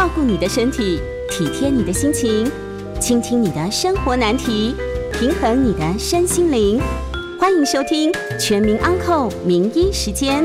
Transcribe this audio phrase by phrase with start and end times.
[0.00, 0.98] 照顾你的身体，
[1.28, 2.50] 体贴你的心情，
[2.98, 4.74] 倾听你的生活难题，
[5.12, 6.80] 平衡你的身心灵。
[7.38, 10.42] 欢迎收听《全民安扣名医时间》。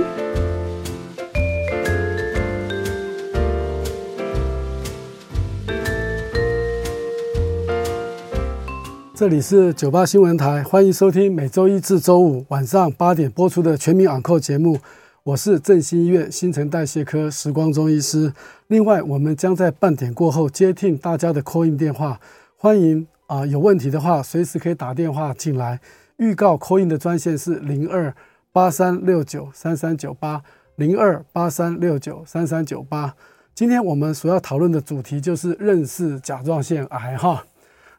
[9.13, 14.79] 这里是九八新闻台，欢迎收听每周一至周五晚上八点播出的《全民安扣》节目。
[15.25, 18.31] 我是振兴医院新陈代谢科时光中医师。
[18.67, 22.19] 另外，我们将在半点过后接听大家的 call in 电话，
[22.55, 25.81] 欢迎啊、有问题的话随时可以打电话进来。
[26.17, 28.13] 预告 call in 的专线是零二
[28.51, 30.43] 八三六九三三九八
[30.75, 33.15] 零二八三六九三三九八。
[33.55, 37.43] 今天我们所要讨论的主题就是认识甲状腺癌哈。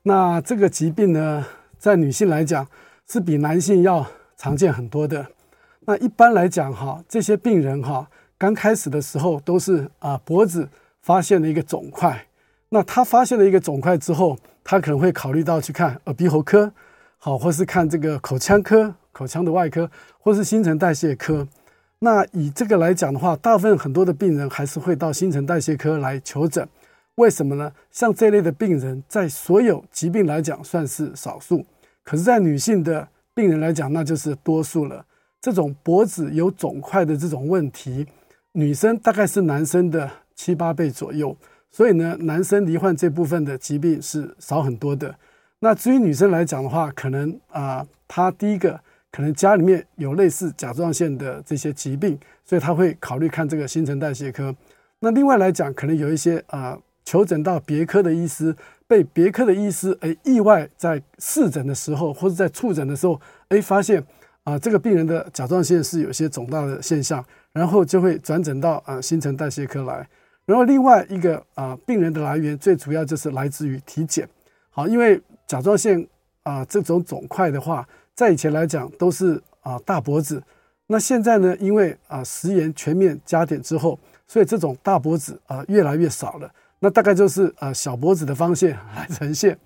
[0.05, 1.45] 那这个疾病呢，
[1.77, 2.65] 在女性来讲
[3.09, 4.07] 是比男性要
[4.37, 5.27] 常见很多的。
[5.89, 10.69] 那一般来讲，哈，这些病人哈，刚开始的时候都是啊脖子
[11.01, 12.27] 发现了一个肿块。
[12.69, 16.73] 那他发现了一个肿块之后，他可能会考虑到去看耳鼻喉科，
[17.19, 21.47] 好，或是看这个口腔科、口腔的外科，或是新陈代谢科。
[22.01, 26.69] 那以这个来讲的话，大部分很多的病人还是会到新陈代谢科来求诊。
[27.15, 27.73] 为什么呢？
[27.93, 31.65] 像这类的病人，在所有疾病来讲算是少数，
[32.03, 35.07] 可是，在女性的病人来讲，那就是多数了。
[35.47, 38.05] 这种脖子有肿块的这种问题，
[38.51, 41.37] 女生大概是男生的七八倍左右，
[41.71, 45.15] 所以呢，男生罹患这部分的疾病是少很多的。
[45.61, 48.81] 那至于女生来讲的话，可能啊、她第一个
[49.13, 54.53] 可能家里面有类似甲状腺的这些疾病，所以她会考虑看这个新陈代谢科。
[54.99, 58.53] 那另外来讲，可能有一些啊、求诊到别科的医师，
[58.89, 64.05] 被别科的医师哎意外在试诊的时候，或者在触诊的时候，哎发现。
[64.47, 70.09] 啊，这个病人的甲状腺是有些肿大的现象，然后就会转诊到啊新陈代谢科来。
[70.45, 74.29] 然后另外一个啊病人的来源最主要就是来自于体检。
[74.71, 76.07] 好，因为甲状腺
[76.45, 80.41] 啊这种肿块的话，在以前来讲都是啊大脖子，
[80.87, 83.99] 那现在呢，因为啊食盐全面加碘之后，
[84.29, 86.49] 所以这种大脖子啊越来越少了。
[86.79, 89.59] 那大概就是啊小脖子的方向来呈现。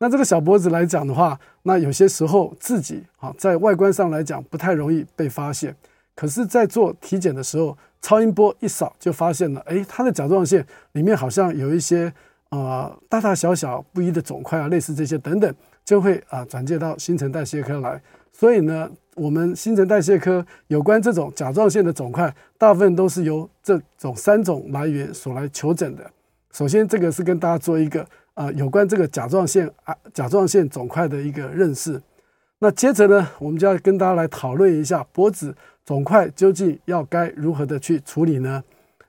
[0.00, 5.74] 那这个小脖子来讲的话，那有些时候自己啊，在外观上来讲不太容易被发现，
[6.14, 12.06] 可是，在做体检的时候，超音波一扫就发现了，哎，他的甲状腺里面好像有一些
[12.50, 15.52] 啊、呃、大大小小不一的肿块啊，类似这些等等，
[15.84, 18.00] 就会啊转介到新陈代谢科来。
[18.32, 26.08] 所以呢，我们新陈代谢科有关这种甲状腺的肿块，大部分都是由这种三种来源所来求诊的。
[26.52, 28.06] 首先，这个是跟大家做一个。
[28.38, 32.00] 啊，有关这个甲状腺啊，甲状腺肿块的一个认识。
[32.60, 35.52] 那接着呢，我们就要跟大家来讨论一下脖子
[35.84, 38.62] 肿块究竟要该如何的去处理呢？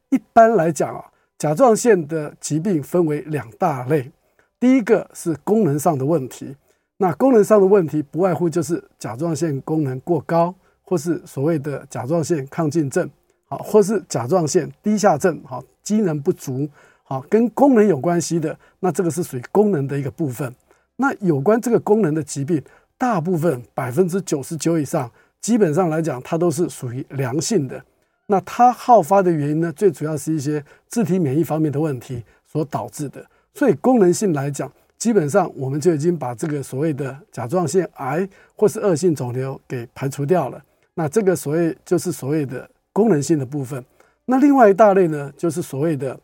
[0.10, 1.06] 一般来讲啊，
[1.38, 4.12] 甲状腺的疾病分为两大类。
[4.60, 6.56] 第一个是功能上的问题，
[6.98, 13.08] 那功能上的问题不外乎就是甲状腺功能过高，或是所谓的甲状腺亢进症，
[13.46, 16.68] 好，或是甲状腺低下症，好，机能不足。
[17.10, 20.54] 好，跟功能有关系的，那这个是属于功能的一个部分。
[20.98, 22.62] 那有关这个功能的疾病，
[23.00, 25.10] 大部分百分之九十九以上，
[25.42, 27.84] 基本上来讲，它都是属于良性的。
[28.28, 33.26] 那它好发的原因呢，最主要是一些自体免疫方面的问题所导致的。
[33.56, 40.64] 所以功能性来讲，基本上我们就已经把这个所谓的甲状腺癌或是恶性肿瘤给排除掉了。
[40.94, 43.84] 那这个所谓就是所谓的功能性的部分。
[44.26, 46.16] 那另外一大类呢，就是所谓的。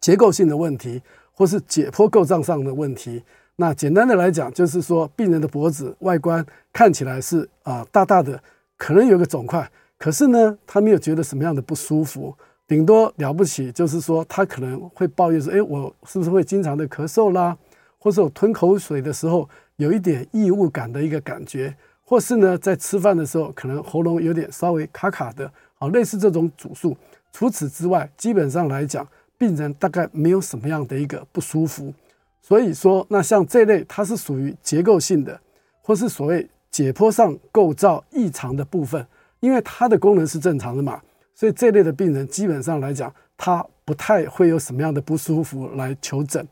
[0.00, 3.22] 结构性的问题，或是解剖构造上的问题。
[3.56, 8.40] 那简单的来讲，就是说病人的脖子外观看起来是啊大大的，
[8.76, 12.32] 可能有个肿块，可是呢，他没有觉得什么样的不舒服，
[12.68, 17.56] 顶多了不起就是说他可能会抱怨说：“哎，我是不是会经常的咳嗽啦？
[17.98, 26.96] 或是我吞口水的时候有一点异物感的一个感觉，或是呢，在吃饭的时候可能喉咙有点稍微卡卡的，啊，类似这种主诉。
[27.32, 29.04] 除此之外，基本上来讲。
[29.38, 31.94] 病人大概没有什么样的一个不舒服，
[32.42, 35.40] 所以说，那像这类它是属于结构性的，
[35.80, 39.06] 或是所谓解剖上构造异常的部分，
[39.38, 41.00] 因为它的功能是正常的嘛，
[41.36, 46.44] 所以这类的病人基本上来讲，他不太会有什么样的不舒服来求诊。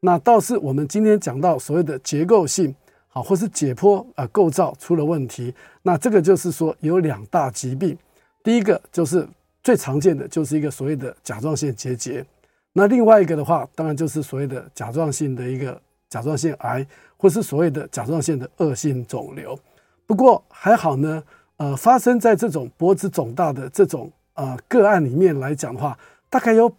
[0.00, 2.74] 那倒是我们今天讲到所谓的结构性，
[3.06, 7.96] 好，或是解剖啊构造出了问题，那这个就是说有两大疾病，
[8.42, 9.24] 第一个就是。
[9.62, 12.24] 最常见的就是一个所谓的甲状腺结节，
[12.72, 16.84] 那另外一个的话，当然就是所谓的甲状腺的一个甲状腺癌，
[17.16, 19.58] 或是所谓的甲状腺的恶性肿瘤。
[20.06, 21.22] 不过还好呢，
[21.58, 25.96] 呃，发生在这种脖子肿大的这种呃个案里面来讲的话，
[26.28, 26.70] 大概有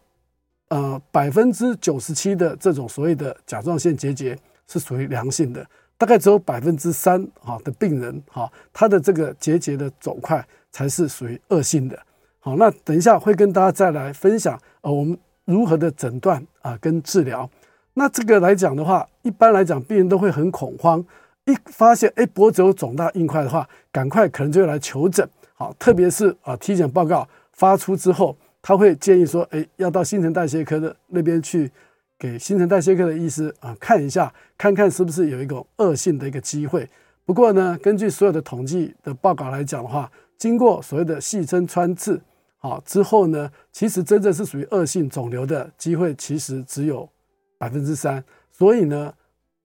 [0.68, 4.38] 呃百分之九十七的这种所谓的甲状腺结节
[4.68, 5.66] 是属于良性的，
[5.98, 11.98] 大概只有百分之三哈的病人哈，他的这个结节的肿块才是属于恶性的。
[12.46, 17.50] 好，那等一下会跟大家再来分享呃我们如何的诊断啊跟治疗。
[17.94, 21.02] 那这个来讲的话，一般来讲病人都会很恐慌，
[21.46, 25.26] 一发现哎脖子有肿大硬块的话，赶快可能就会来求诊。
[25.54, 31.72] 好，特别是啊体检报告发出之后，他会建议说，哎要到新陈代谢科的那边去，
[32.20, 36.90] 给新陈代谢科的医师啊看一下，看看是不是有一个恶性的一个机会。
[37.24, 42.20] 不过呢，根据所有的统计的报告来讲的话，经过所谓的细针穿刺，
[42.64, 47.08] 好之后呢，其实真正是属于恶性肿瘤的机会，其实只有
[47.58, 48.24] 百分之三。
[48.50, 49.14] 所以呢，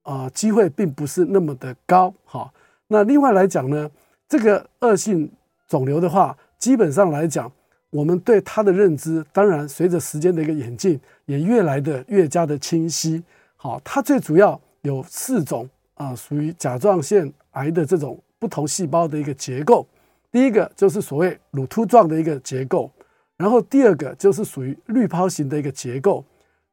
[0.03, 2.12] 啊机会并不是那么的高。
[2.25, 2.53] 好，
[2.89, 3.89] 那另外来讲呢，
[4.29, 5.31] 这个恶性
[5.69, 7.49] 肿瘤的话，基本上来讲，
[7.91, 13.23] 我们对它的认知，当然随着时间的一个演进，也越来的越加的清晰。
[13.55, 19.87] 好，它最主要有四种啊，属于甲状腺癌的这种不同细胞的一个结构。
[20.31, 22.91] 第一个就是所谓乳突状的一个结构，
[23.37, 26.25] 然后第二个就是属于滤泡型的一个结构，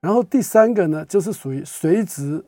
[0.02, 2.44] 然后第三个呢就是属于髓质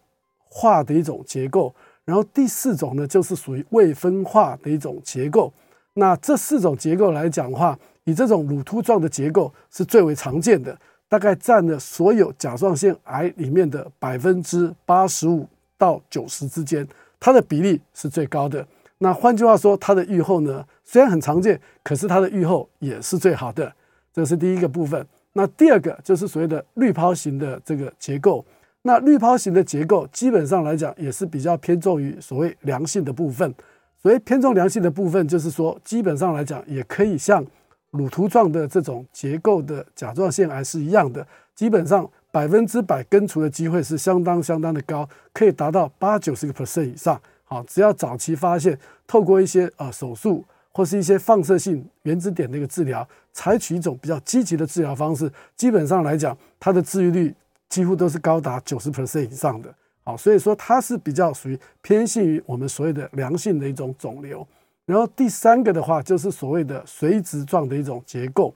[0.50, 1.74] 化的一种结构，
[2.04, 5.54] 然后第四种呢就是属于未分化的一种结构。
[5.94, 10.77] 那这四种结构来讲的话，以这种乳突状的结构是最为常见的，
[11.07, 16.88] 大概占了所有甲状腺癌里面的百分之八十五到九十之间，
[17.19, 18.68] 它的比例是最高的。
[18.99, 23.71] 那换句话说，它的预后呢，虽然很常见，可是它的预后也是最好的。
[24.11, 25.05] 这是第一个部分。
[25.33, 28.44] 那第二个就是所谓的滤泡型的这个结构。
[28.81, 33.53] 那滤泡型的结构基本上来讲也是比较偏重于所谓良性的部分。
[34.01, 37.45] 所以偏重良性的部分，就是说，基本上来讲，也可以像
[37.91, 47.19] 乳突状的这种结构的甲状腺癌是一样的，基本上百分之百根除的机会是相当相当的高，可以达到八九十个 percent 以上。
[47.49, 48.77] 好，只要早期发现，
[49.07, 57.33] 透过一些呃手术或是一些放射性原子点的一个治疗，采取一种比较积极的治疗方式，基本上来讲，它的治愈率
[57.69, 59.73] 几乎都是高达九十 percent 以上的。
[60.03, 64.45] 好，所以说它是比较属于偏性于我们所谓的良性的一种肿瘤。
[64.85, 68.53] 然后第三个的话，就是所谓的髓质状的一种结构。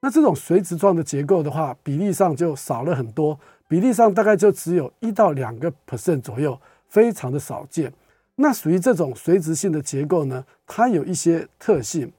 [0.00, 3.38] 那这种髓质状的结构的话，比例上就少了很多，
[3.68, 6.58] 比例上大概就只有一到两个 percent 左右，
[6.88, 7.92] 非常的少见。
[8.36, 12.12] 那属于这种髓质性的结构呢，它有一些特性。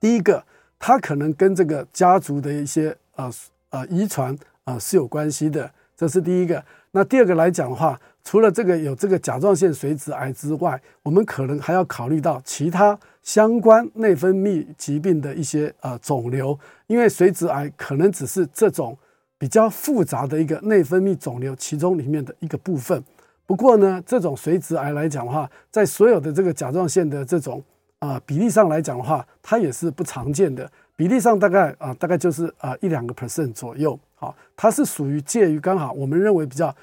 [0.00, 0.44] 第一个，
[0.78, 3.30] 它可能跟这个家族的一些呃
[3.70, 6.64] 呃遗传啊、呃、是有关系的，这是第一个。
[6.90, 18.96] 那第二个来讲的话，除了这个有这个甲状腺髓质癌之外，我们可能还要考虑到其他相关内分泌疾病的一些呃肿瘤，因为髓质癌可能只是这种
[19.36, 23.02] 比较复杂的一个内分泌肿瘤其中里面的一个部分。
[23.48, 27.64] 不过呢，这种髓质癌来讲的话，在所有的这个甲状腺的这种
[27.98, 33.98] 啊、比例上来讲的话，它也是不常见的，比例上大概啊、大概就是啊、一两个 percent 左右。
[34.16, 36.76] 好，它是属于介于刚好我们认为比较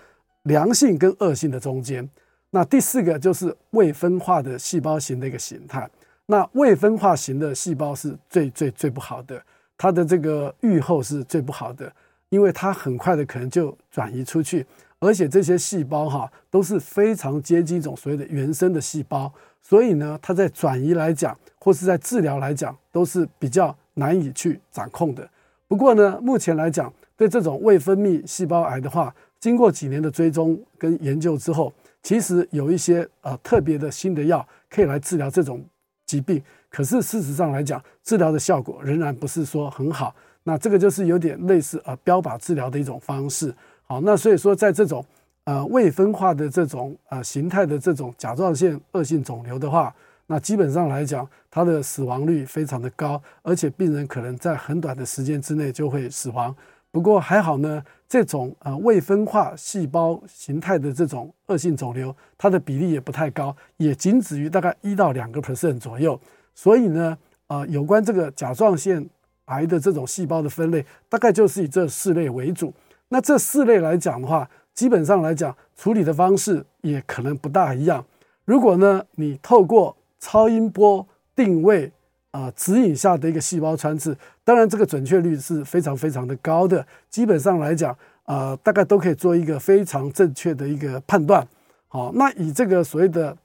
[0.43, 2.09] 良性跟恶性的中间。
[2.49, 5.87] 那第四个就是未分化的细胞型的一个形态。
[6.25, 9.39] 那未分化型的细胞是最最最不好的，
[9.77, 11.93] 它的这个预后是最不好的，
[12.29, 14.65] 因为它很快的可能就转移出去，
[15.05, 19.31] 而且这些细胞哈都是非常接近一种所谓的原生的细胞，
[19.61, 25.29] 所以呢，它在转移来讲或是在治疗来讲都是比较难以去掌控的。
[25.67, 31.71] 不过呢，目前来讲，对这种未分泌细胞癌的话，经过几年的追踪跟研究之后，
[32.01, 35.63] 其实有一些呃特别的新的药可以来治疗这种
[36.07, 36.41] 疾病。
[36.71, 40.15] 可是事实上来讲，治疗的效果仍然不是说很好。
[40.41, 43.53] 那这个就是有点类似呃标靶治疗的一种方式。
[43.87, 45.05] 好，那所以说在这种
[45.43, 49.93] 呃未分化的这种呃形态的这种甲状腺恶性肿瘤的话，
[50.25, 56.55] 那基本上来讲，它的死亡率非常的高，而且病人可能在很短的时间之内就会死亡。
[56.89, 66.19] 不过还好呢，这种呃未分化细胞形态的这种恶性肿瘤，它的比例也不太高，也仅止于大概一到两个 percent 左右。
[66.55, 67.15] 所以呢，
[67.47, 69.07] 呃，有关这个甲状腺
[69.45, 72.73] 癌的这种细胞的分类，大概就是以这四类为主。
[73.09, 78.03] 那这四类来讲的话，基本上来讲，处理的方式也可能不大一样。
[78.45, 81.91] 如果呢，你透过超音波定位，
[82.31, 86.85] 啊，指引下的一个细胞穿刺，当然这个准确率是非常非常的高的。
[87.09, 87.95] 基本上来讲，
[88.25, 91.47] 呃，大概都可以做一个非常正确的一个判断。
[91.87, 93.35] 好，那以这个所谓的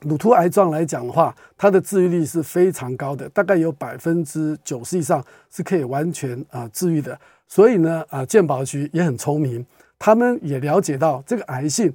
[0.00, 7.18] 乳突癌状来讲的话，它的治愈率是非常高的，大概有百分之九十以上是可以完全啊治愈的。
[7.46, 9.64] 所以呢，啊健保局也很聪明，
[9.98, 11.92] 他们也了解到这个癌性，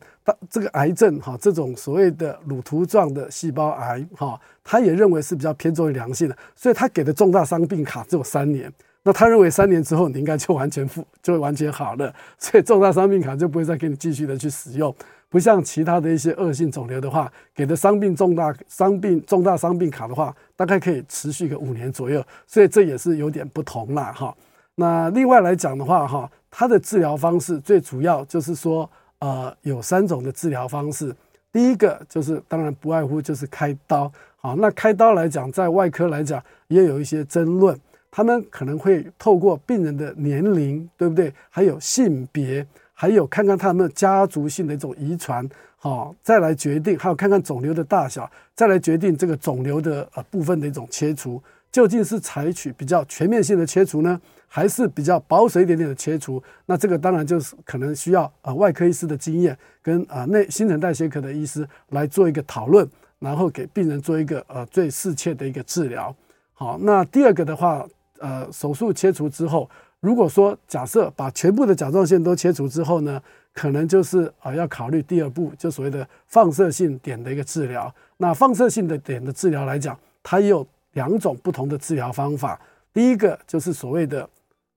[0.49, 8.71] 这个癌症哈，这种所谓的乳突状的细胞癌哈，他也认为是比较偏重于良性的，所以他给的重大伤病卡只有三年。
[9.03, 14.93] 那他认为三年之后你应该就完全复， 就会完全好了，所以重大伤病卡就不会再给你继续的去使用。
[15.29, 24.35] 不像其他的一些恶性肿瘤的话，给的伤病重大伤病重大伤病卡的话，大概可以持续个五年左右，所以这也是有点不同啦哈。
[24.79, 31.13] 那另外来讲的话哈，它的治疗方式最主要就是说，呃，有三种的治疗方式。
[31.51, 37.77] 第一个就是当然不外乎就是开刀，好，那开刀来讲，在外科来讲也有一些争论。
[38.09, 41.33] 他们可能会透过病人的年龄，对不对？
[41.49, 56.41] 还有性别，还有看看他们家族性的一种遗传，好，再来决定，还有看看肿瘤的大小，再来决定这个肿瘤的呃部分的一种切除，究竟是采取比较全面性的切除呢，还是比较保守一点点的切除？
[56.65, 66.15] 那这个当然就是可能需要呃外科医师的经验跟呃内新陈代谢科的医师来做一个讨论，然后给病人做一个呃最适切的一个治疗。
[66.53, 67.87] 好，那第二个的话。
[68.21, 69.69] 呃，手术切除之后，
[70.01, 73.21] 如果说假设把全部的甲状腺都切除之后呢，
[73.53, 77.89] 可能就是啊、呃、要考虑第二步，就所谓的放射性点的一个治疗。
[78.17, 82.59] 那放射性的点的治疗来讲，它也有两种不同的治疗方法。
[82.93, 84.27] 第一个就是所谓的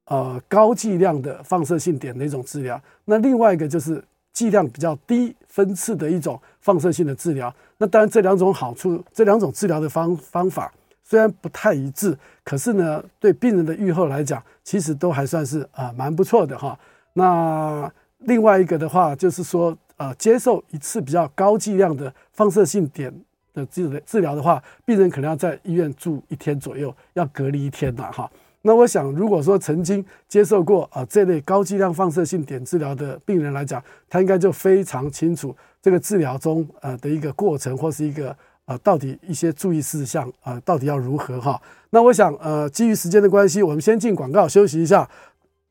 [0.06, 4.02] 呃高剂量的放射性点的一种治疗，那另外一个就是
[4.32, 7.54] 剂量比较低分次的一种放射性的治疗。
[7.78, 10.72] 那当然这两种好处，这两种治疗的方方法。
[11.04, 16.78] 虽然不太一致，可是呢，对病人的预后来讲，其实都还算是啊蛮不错的哈。
[17.12, 23.12] 那另外一个的话，就是说，呃，接受一次比较高剂量的放射性点
[23.52, 28.30] 的治治疗的话，病人可能要在医院住一天左右，要隔离一天了哈。
[28.62, 38.36] 那我想，如果说曾经接受过啊这类高剂量放射性碘治疗的病人来讲，他应该就非常清楚这个治疗中呃的一个过程或是一个。
[38.64, 41.60] 啊，到底一些注意事项啊，到底要如何哈？
[41.90, 45.10] 那我想，呃，基于时间的关系，我们先进广告休息一下，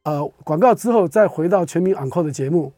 [0.03, 2.73] 呃，广告之后再回到全民昂扣的节目。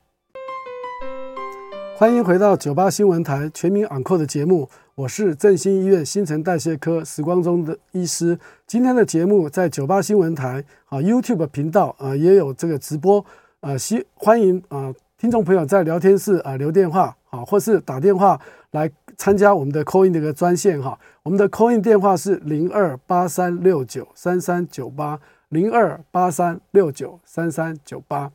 [1.95, 8.37] 欢迎回到九八新闻台全民昂扣的节目，我是振兴医院新陈代谢科时光中的医师。
[8.65, 13.23] 今天的节目在九八新闻台啊 YouTube 频道啊也有这个直播，
[13.61, 18.39] 呃，希欢迎啊听众朋友在聊天室啊留电话啊，或是打电话。
[18.71, 25.19] 来参加我们的 call in 的一个专线哈，我们的 call in 电话是零二八三六九三三九八
[25.49, 28.31] 零二八三六九三三九八。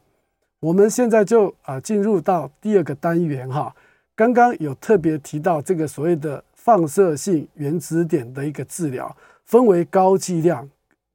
[0.60, 3.74] 我们现在就啊进入到第二个单元哈，
[4.16, 10.68] 刚刚有特别提到这个所谓的放射性原子点的一个治疗，分为高剂量，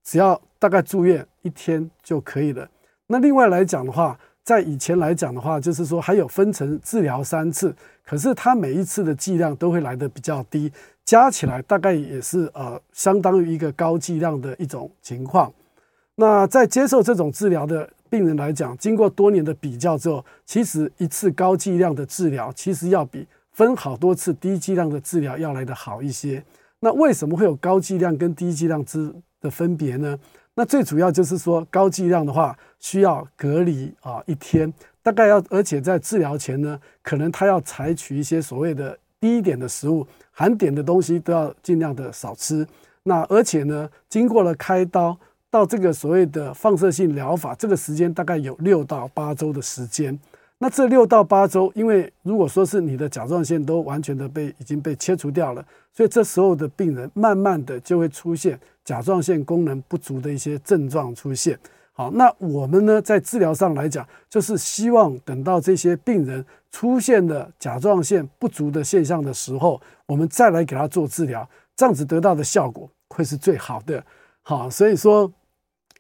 [0.04, 2.66] 只要大概住院一天就可以了。
[3.08, 10.72] 那另外来讲的话，在以前来讲的话，就是说还有分成治疗三次，可是它每一次的剂量都会来的比较低，
[11.04, 15.52] 加起来大概也是呃相当于一个高剂量的一种情况。
[16.16, 26.46] 那在接受这种治疗的病人来讲，经过多年的比较之后，其实一次高剂量的治疗其实要比分好多次低剂量的治疗要来得好一些。
[26.82, 30.16] 那为什么会有高剂量跟低剂量之的分别呢？
[30.54, 42.68] 那最主要就是说，高剂量的话需要隔离啊一天，大概要，而且在治疗前呢，可能他要采取一些所谓的低碘的食物，含碘的东西都要尽量的少吃。
[43.02, 45.18] 那而且呢，经过了开刀
[45.54, 50.18] 到这个所谓的放射性疗法，这个时间大概有六到八周的时间。
[50.58, 61.56] 那这六到八周，因为如果说是你的甲状腺都完全的被已经被切除掉了，所以这时候的病人慢慢的就会出现甲状腺功能不足的一些症状出现。
[61.92, 74.04] 好，那我们呢在治疗上来讲，就是希望等到这些病人出现了甲状腺不足的现象的时候，我们再来给他做治疗，这样子得到的效果会是最好的。
[74.42, 75.32] 好，所以说。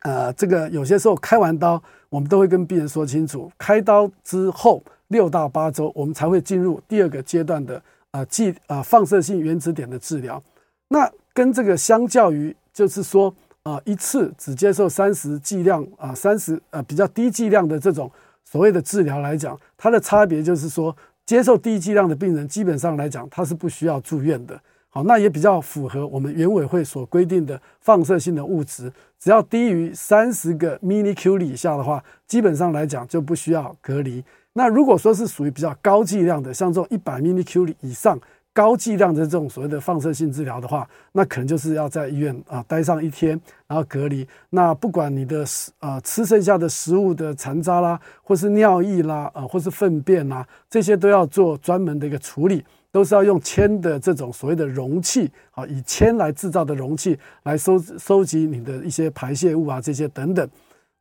[0.03, 7.81] 呃，这个有些时候开完刀，我们都会跟病人说清楚，开刀之后六到八周，我们才会进入第二个阶段的
[8.11, 10.41] 呃剂呃放射性原子点的治疗。
[10.89, 13.33] 那跟这个相较于，就是说
[13.63, 18.11] 呃一次只接受三十剂量啊三十呃比较低剂量的这种
[18.43, 20.95] 所谓的治疗来讲，它的差别就是说，
[21.25, 24.59] 接受低剂量的病人基本上来讲，他是不需要住院的。
[24.95, 34.23] 好，那也比较符合我们原委会所规定的放射性的物质，只要低于三十个 millicurie 以下的话，基本上来讲就不需要隔离。
[34.53, 38.19] 那如果说是属于比较高剂量的，像这种一百 millicurie 以上
[38.53, 43.29] 高剂量的这种所谓的放射性治疗的话，那可能就是要在医院啊待上一天，
[43.65, 44.27] 然后隔离。
[44.51, 60.49] 那不管你的食啊吃剩下的食物的残渣啦，或是尿液啦，啊或是粪便啦，这些都要做专门的一个处理，都是要用铅的这种所谓的容器啊，以铅来制造的容器来收收集你的一些排泄物啊这些等等。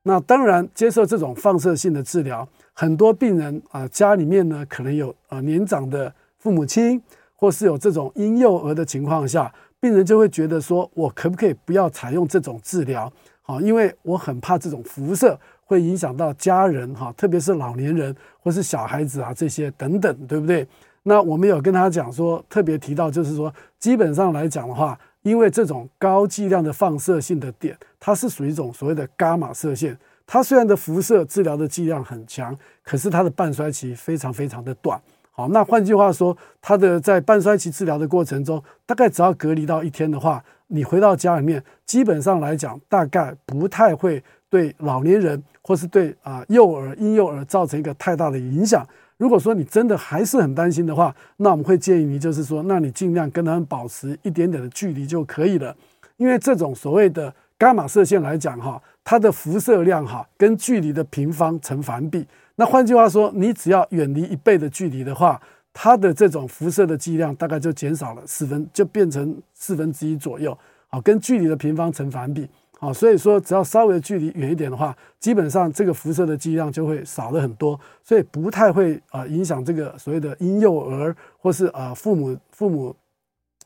[0.02, 7.00] 那当然接受这种放射性的治疗，很多病人啊家里面呢可能有啊年长的父母亲。
[7.34, 13.12] 或是有这种婴幼儿的情况下，病人就会觉得说，我可不可以不要采用这种治疗？
[13.40, 20.64] 好，因为我很怕这种辐射会影响到家人哈，特别是老年人或是小孩子啊这些等等，对不对？
[21.04, 35.00] 那我们有跟他讲说，特别提到就是说，基本上来讲的话，因为这种高剂量的放射性的点，它是属于一种所谓的伽马射线，它虽然的辐射治疗的剂量很强，可是它的半衰期非常非常的短。
[35.32, 48.87] 好，那换句话说，它的在半衰期治疗的过程中，大概只要隔离到一天的话，你回到家里面，基本上来讲，大概不太会对老年人或是对啊幼儿、婴幼儿造成一个太大的影响。
[49.16, 55.76] 如果说你真的还是很担心的话，那我们会建议你，就是说，那你尽量跟他们保持一点点的距离就可以了，
[56.16, 62.26] 因为这种所谓的伽马射线来讲，哈，它的辐射量哈跟距离的平方成反比。
[62.57, 65.40] 那换句话说，你只要远离一倍的距离的话，
[65.73, 70.57] 它的这种辐射的剂量大概就减少了四分，就变成四分之一左右。
[70.88, 72.49] 好，跟距离的平方成反比。
[72.83, 82.93] 啊，所以说只要稍微距离远一点的话，基本上这个辐射的剂量就会少了很多，所以不太会啊影响这个所谓的婴幼儿或是啊父母父母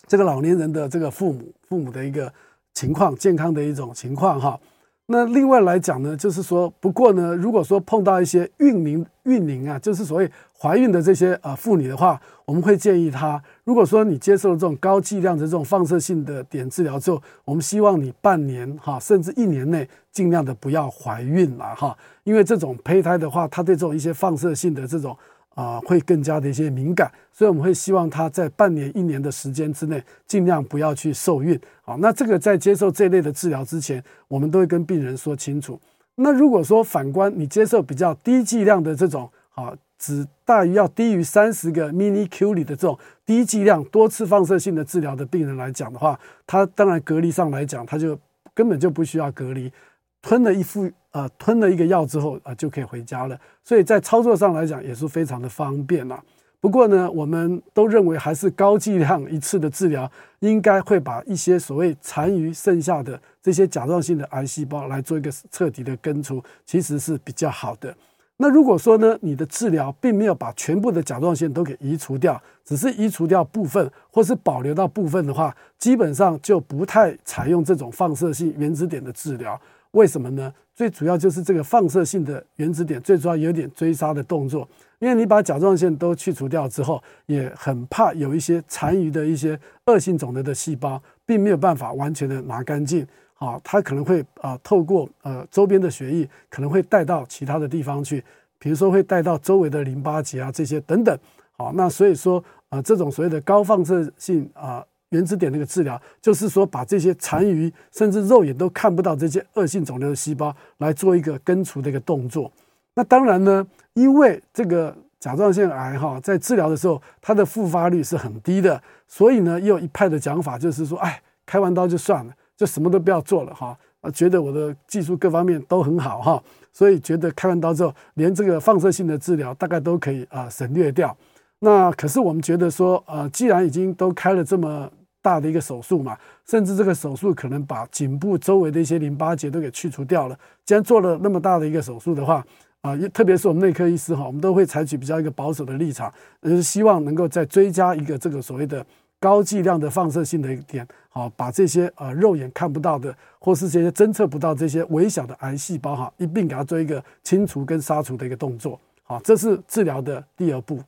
[0.07, 2.31] 这个老年人的这个父母父母的一个
[2.75, 4.61] 情况健康的一种情况哈。
[5.07, 25.17] 那另外来讲呢，就是说，不过呢，如果说碰到一些孕龄、孕龄啊，就是所谓怀孕的这些呃妇女的话，我们会建议她，如果说你接受了这种高剂量的这种放射性的碘治疗之后，我们希望你半年哈，甚至一年内尽量的不要怀孕了哈，因为这种胚胎的话，它对这种一些放射性的这种。
[25.57, 31.59] 啊，会更加的一些敏感，所以我们会希望她在半年、一年的时间之内，尽量不要去受孕。
[31.83, 35.81] 好，那这个在接受这类的治疗之前，我们都会跟病人说清楚。
[36.17, 48.19] 那如果说反观你接受比较低剂量的这种，啊，只大于要低于三十个 mini Q 里的这种低剂量多次放射性的治疗的病人来讲的话，他当然隔离上来讲，他就
[48.55, 49.73] 根本就不需要隔离。
[50.21, 53.39] 吞了一副呃，吞了一个药之后啊，就可以回家了。
[53.65, 56.23] 所以在操作上来讲也是非常的方便啦。
[56.61, 67.97] 不过呢，我们都认为还是高剂量一次的治疗，应该会把一些所谓残余剩下的这些甲状腺的癌细胞来做一个彻底的根除，其实是比较好的。
[68.39, 79.59] 那如果说呢，你的治疗并没有把全部的甲状腺都给移除掉，只是移除掉部分，或是保留到部分的话，基本上就不太采用这种放射性原子点的治疗。
[79.93, 80.53] 为什么呢？
[80.75, 84.69] 最主要就是这个放射性的原子点，最主要有点追杀的动作。
[84.99, 93.07] 因为你把甲状腺都去除掉之后，也很怕有一些残余的一些恶性肿瘤的细胞，并没有办法完全的拿干净。
[93.37, 98.25] 好，它可能会啊透过呃周边的血液，可能会带到其他的地方去，
[98.59, 101.19] 比如说会带到周围的淋巴结啊这些等等。
[101.57, 104.85] 好，那所以说啊这种所谓的高放射性啊。
[105.11, 112.51] 原子点那个治疗，就是说把这些残余，甚至肉眼都看不到这些恶性肿瘤的细胞来做一个根除的一个动作。
[112.93, 123.77] 那当然呢，因为这个甲状腺癌哈，在治疗的时候，它的复发率是很低的，所以呢，也有一派的讲法就是说，哎，开完刀就算了，就什么都不要做了哈。
[124.01, 126.43] 啊，觉得我的技术各方面都很好哈，
[126.73, 131.17] 所以觉得开完刀之后，连这个放射性的治疗大概都可以啊省略掉。
[131.61, 134.89] 那可是我们觉得说，呃，既然已经都开了这么
[135.23, 136.17] 大的一个手术嘛，
[136.47, 140.39] 甚至这个手术可能把颈部周围的一些淋巴结都给去除掉了。
[140.65, 142.45] 既然做了那么大的一个手术的话，
[142.83, 148.85] 啊，特别是我们内科医师哈，我们都会采取比较一个保守的立场，就是希望能够再追加一个这个所谓的
[149.19, 158.79] 高剂量的放射性的一个点，好，把这些呃肉眼看不到的，或是这些侦测不到这些微小的癌细胞哈，一并给它做一个清除跟杀除的一个动作。
[159.03, 160.81] 好，这是治疗的第二步。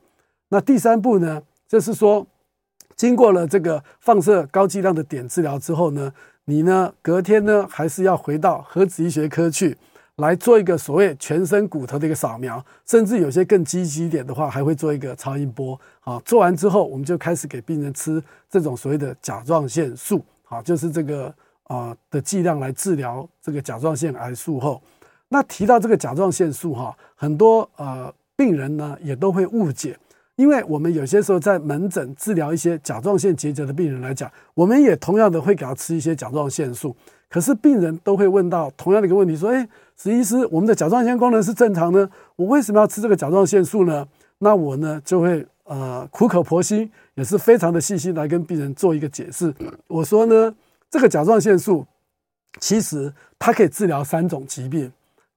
[0.49, 2.27] 那第三步呢，就是说，
[2.97, 6.12] 经过了这个放射高剂量的点治疗之后呢，
[6.45, 9.77] 你呢隔天呢还是要回到核子医学科去
[10.18, 15.81] 来做一个所谓全身骨头的一个扫描，甚至有些更积极一点的话，还会做一个超音波。
[16.00, 21.33] 啊，做完之后，我们就开始给病人吃这种所谓的甲状腺素，啊，就是这个
[21.64, 24.83] 啊的剂量来治疗这个甲状腺癌术后。
[25.28, 29.96] 那提到这个甲状腺素哈，很多呃病人呢也都会误解。
[30.38, 36.94] 因为我们有些时候在门诊治疗一些甲状腺结节的病人来讲，我们也同样的会给他吃一些甲状腺素。
[37.29, 39.68] 可是病人都会问到同样的一个问题，说：“诶，
[40.01, 44.07] 史医师，我们的甲状腺功能是正常的，我为什么要吃这个甲状腺素呢？”
[44.38, 49.53] 那我呢就会呃苦口婆心，也是非常的细心来跟病人做一个解释。
[49.88, 50.55] 我说呢，
[50.88, 51.85] 这个甲状腺素
[52.61, 54.92] 其实它可以治疗三种疾病。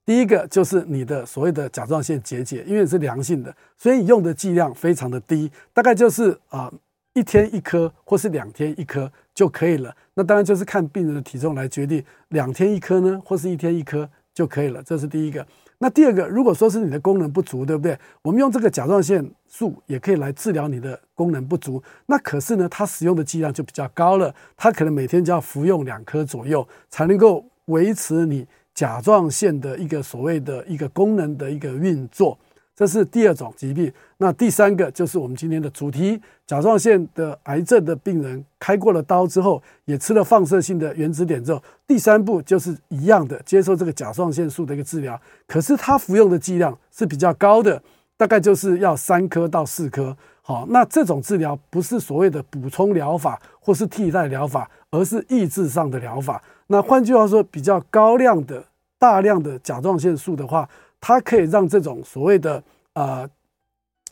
[0.06, 6.72] 第一个就是你的所谓的甲状腺结节，因为是良性的，所以你用的剂量非常的低，大概就是啊、
[7.14, 9.96] 一天一颗或是两天一颗就可以了。
[10.16, 14.82] 那当然就是看病人的体重来决定，两天一颗呢，或是一天一颗就可以了。
[14.84, 15.46] 这是第一个。
[15.78, 17.98] 那第二个，如果说是你的功能不足，对不对？
[18.22, 21.82] 我们用这个甲状腺素也可以来治疗你的功能不足。
[22.06, 28.48] 那可是呢，它使用的剂量就比较高了，它可能每天就要服用两颗左右，才能够维持你。
[28.74, 32.38] 甲状腺的一个所谓的一个功能的一个运作，
[32.76, 33.92] 这是第二种疾病。
[34.18, 45.20] 那第三个就是我们今天的主题：甲状腺的癌症的病人开过了刀之后，也吃了放射性的原子点之后，第三步就是一样的接受这个甲状腺素的一个治疗。
[45.48, 47.82] 可是他服用的剂量是比较高的，
[48.16, 50.16] 大概就是要三颗到四颗。
[50.44, 56.42] 好，那这种治疗不是所谓的补充疗法或是替代疗法，而是抑制上的疗法。
[56.72, 58.64] 那换句话说，比较高量的、
[58.98, 60.68] 大量的甲状腺素的话，
[61.02, 63.30] 它可以让这种所谓的呃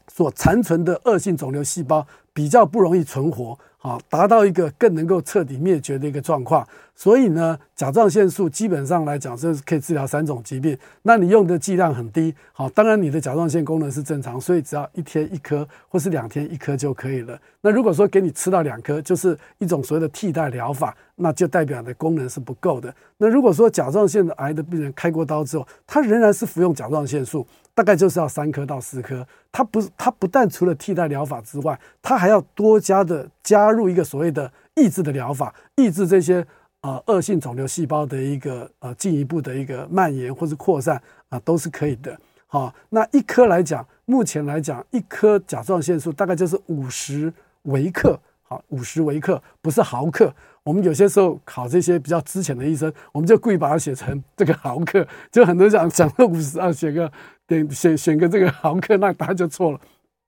[0.08, 3.58] 所残存的恶性肿瘤细胞比较不容易存活。
[3.80, 6.68] 啊，达到一个更能够彻底灭绝的一个状况。
[7.00, 10.78] 所以呢，甲状腺素基本上来讲，这是可以治疗三种疾病。
[11.04, 17.40] 那你用的剂量很低，好，当然你的甲状腺功能是正常，所以只要一天一颗或是两天一颗就可以了。
[17.62, 22.94] 那如果说给你吃到两颗，就是一种所谓的替代疗法，那就代表你的功能是不够的。
[23.16, 29.26] 那如果说甲状腺的癌的病人开过刀之后，他仍然是服用甲状腺素，大概就是要三颗到四颗。
[29.54, 36.46] 他不，他不但除了替代疗法之外，他还要多加的加入一个所谓的抑制的疗法，抑制这些。
[36.82, 42.18] 啊，恶性肿瘤细胞的一个呃进一步的一个蔓延或是扩散啊，都是可以的。
[42.48, 47.32] 好，那一颗来讲，目前来讲，一颗甲状腺素大概就是五十
[47.64, 48.20] 微克。
[48.44, 50.34] 好，五十微克不是毫克。
[50.64, 57.12] 我们有些时候考这些比较资浅的医生，我们就故意把它写成这个毫克，就很多人讲讲了五十啊，写个
[57.46, 59.80] 点写选个这个毫克，那答案就错了。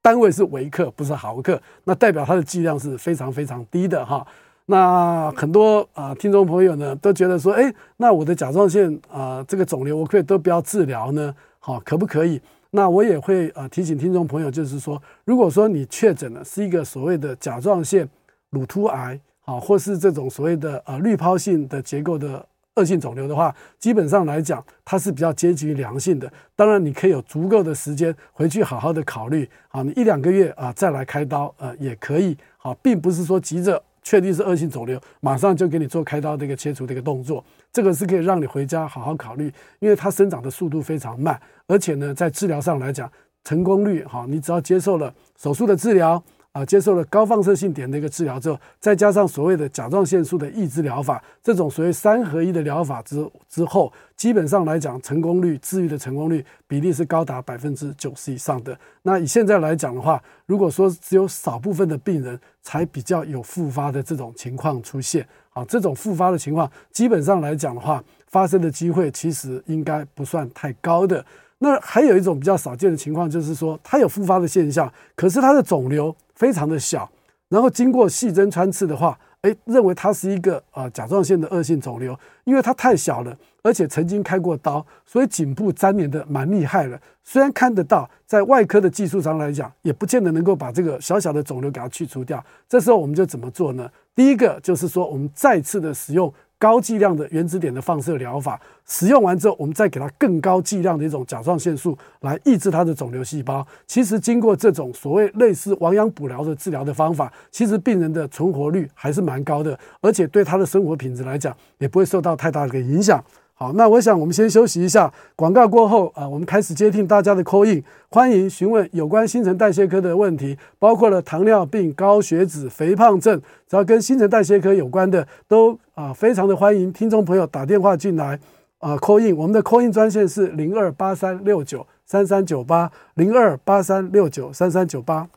[0.04, 4.26] 单位是微克，不是毫克，那代表它的剂量是非常非常低的哈。
[4.72, 11.36] 那很多啊，听众朋友呢都觉得说，哎，那我的甲状腺啊，这个肿瘤我可以都不要治疗呢？
[11.60, 12.42] 好，可不可以？
[12.70, 18.08] 那我也会啊提醒听众朋友，就是说，如果说你确诊了是一个所谓的甲状腺
[18.50, 26.32] 乳突癌，好，或是这种所谓的啊滤泡性的结构的恶性肿瘤的话，基本上来讲，它是比较接近于良性的。
[26.56, 33.84] 当然，你可以有足够的时间回去好好的考虑，好，你一两个月啊再来开刀，呃，也可以，好，并不是说急着。
[34.02, 43.12] 确定是恶性肿瘤，马上就给你做开刀的一个切除的一个动作，这个是可以让你回家好好考虑，因为它生长的速度非常慢，而且呢，在治疗上来讲，
[43.44, 46.22] 成功率哈，你只要接受了手术的治疗。
[46.54, 58.78] 啊，接受了高放射性点的一个治疗之后，再加上所谓的甲状腺素的抑制疗法，这种所谓三合一的疗法之之后，基本上来讲，成功率治愈的成功率比例是高达百分之九十以上的。
[59.02, 71.26] 那以现在来讲的话，如果说只有少部分的病人才比较有复发的这种情况出现，啊，这种复发的情况基本上来讲的话，发生的机会其实应该不算太高的。
[71.60, 76.14] 那还有一种比较少见的情况，就是说它有复发的现象，可是它的肿瘤。
[76.42, 77.08] 非常的小，
[77.50, 87.00] 然后经过细针穿刺的话，哎，认为它是一个呃甲状腺的恶性肿瘤，因为它太小了，而且曾经开过刀，所以颈部粘连的蛮厉害了。
[87.24, 92.44] 虽然看得到，在外科的技术上来讲，也不见得能够把这个小小的肿瘤给它去除掉。
[92.68, 93.88] 这时候我们就怎么做呢？
[94.16, 96.34] 第一个就是说，我们再次的使用。
[96.62, 103.66] 高剂量的原子点的放射疗法使用完之后，我们再给它更高剂量的一种甲状腺素来抑制它的肿瘤细胞。
[103.88, 113.24] 其实经过这种所谓类似亡羊补牢的治疗的方法，其实病人的存活率还是蛮高的，而且对他的生活品质来讲也不会受到太大的影响。
[113.62, 128.40] 好，那我想我们先休息一下，广告过后啊，我们开始接听大家的 call in，欢迎询问有关新陈代谢科的问题，包括了糖尿病、高血脂、肥胖症，只要跟新陈代谢科有关的，都啊非常的欢迎听众朋友打电话进来
[128.80, 135.28] 啊 call in，我们的 call in 专线是零二八三六九三三九八零二八三六九三三九八，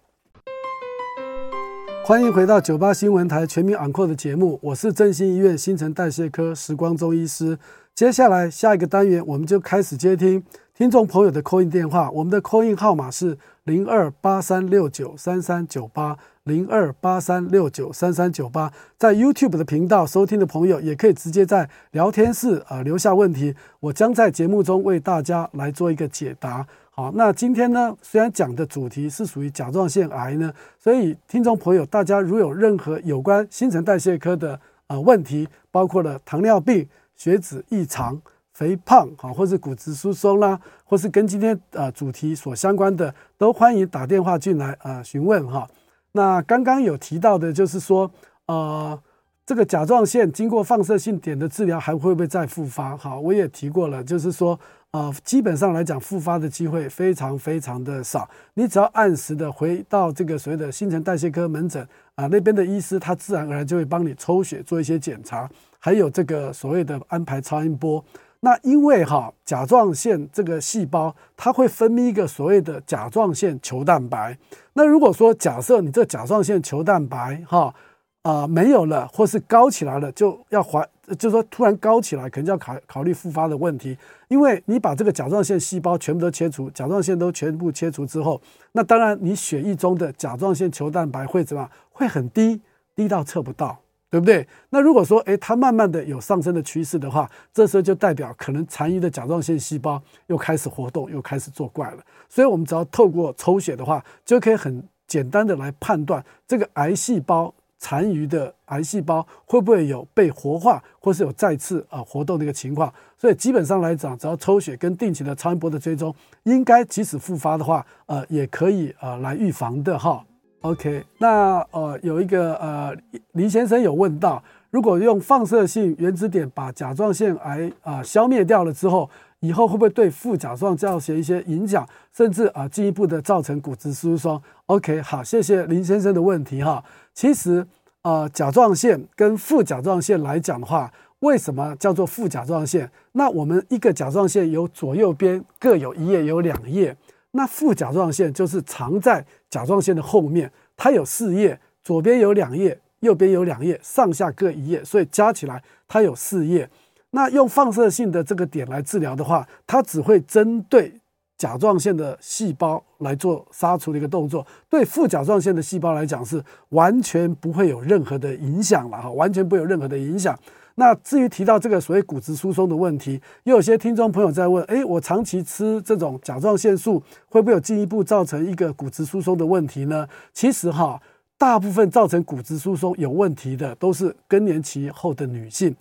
[2.07, 7.59] 欢迎回到九八新闻台全民昂扣的节目，我是振兴医院新陈代谢科时光中医师。
[7.95, 10.43] 接下来下一个单元，我们就开始接听
[10.75, 18.73] 听众朋友的 call in 电话，我们的 call in 号码是零二八三六九三三九八零二八三六九三三九八。
[18.99, 26.67] 在 YouTube 的频道收听的朋友，也可以直接在聊天室啊、留下问题，我将在节目中为大家来做一个解答。
[26.91, 38.21] 好，那今天呢，虽然讲的主题是属于甲状腺癌呢，所以听众朋友，大家如有任何有关新陈代谢科的啊、问题，包括了糖尿病、血脂异常。
[38.57, 45.69] 肥胖啊，或是骨质疏松啦，或是跟今天呃主题所相关的，都欢迎打电话进来啊询问哈。
[46.13, 48.09] 那刚刚有提到的，就是说
[48.47, 48.97] 呃
[49.45, 52.97] 这个甲状腺经过放射性碘的治疗，还会不会再复发？
[52.97, 54.57] 哈，我也提过了，就是说
[54.93, 58.31] 呃基本上来讲，复发的机会非常非常的少。
[58.55, 65.51] 你只要按时的回到这个所谓的新陈代谢科门诊啊那边的医师，他自然而然就会帮你抽血做一些检查，
[65.85, 68.03] 还有这个所谓的安排超音波。
[68.41, 74.39] 那因为哈甲状腺这个细胞，它会分泌一个所谓的甲状腺球蛋白。
[74.73, 77.75] 那如果说假设你这甲状腺球蛋白哈
[78.23, 80.83] 啊、没有了，或是高起来了，就要怀，
[81.19, 83.95] 就是说突然高起来，可能就要考考虑复发的问题。
[84.29, 88.41] 因为你把这个甲状腺细胞全部都切除，甲状腺都全部切除之后，
[88.73, 91.71] 那当然你血液中的甲状腺球蛋白会怎么样？
[91.93, 92.63] 会很低，
[92.97, 93.84] 低到测不到。
[94.15, 94.47] 对不对？
[94.71, 101.99] 那如果说，诶，它慢慢的有上升的趋势的话，这时候就代表可能残余的甲状腺细胞又开始活动，又开始作怪了。
[102.29, 112.95] 所以，我们只要透过抽血的话，就可以很简单的来判断这个癌细胞残余的癌细胞会不会有被活化，或是有再次啊活动的一个情况。
[113.19, 120.25] 所以，基本上来讲，只要抽血跟定期的超音波的追踪，应该即使复发的话，呃，也可以呃来预防的哈。
[120.65, 122.97] OK，那呃有一个呃
[123.33, 136.83] 林先生有问到，如果用放射性原子点把甲状腺癌啊、消灭掉了之后，以后会不会对副甲状腺造成一些影响，甚至啊、进一步的造成骨质疏松？OK，好，谢谢林先生的问题哈。
[137.13, 137.67] 其实
[138.01, 142.91] 呃甲状腺跟副甲状腺来讲的话，为什么叫做副甲状腺？
[143.13, 146.97] 那我们一个甲状腺有左右边各有一页，有两页。
[147.37, 156.69] 那副甲状腺就是藏在甲状腺的后面，它有四叶，左边有两叶，右边有两叶，上下各一叶，所以加起来它有四叶。
[157.11, 160.93] 那用放射性的这个点来治疗的话，它只会针对
[161.37, 170.39] 甲状腺的细胞来做杀除的一个动作，对副甲状腺的细胞来讲是完全不会有任何的影响了哈，完全不会有任何的影响。
[170.77, 180.09] 那至于提到这个所谓骨质疏松的问题，又有些听众朋友在问：诶，我长期吃这种甲状腺素，会不会有进一步造成一个骨质疏松的问题呢？
[180.33, 181.01] 其实哈，
[181.39, 185.75] 大部分造成骨质疏松有问题的，都是更年期后的女性。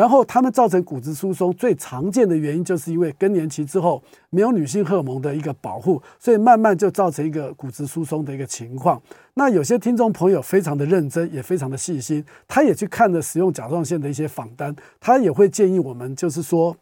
[0.00, 8.98] 然后他们造成骨质疏松最常见的原因，就是因为更年期之后没有女性荷尔蒙的一个保护，所以慢慢就造成一个骨质疏松的一个情况。
[9.34, 16.74] 那有些听众朋友非常的认真，也非常的细心，他也去看了使用甲状腺的一些访单，他也会建议我们，就是说，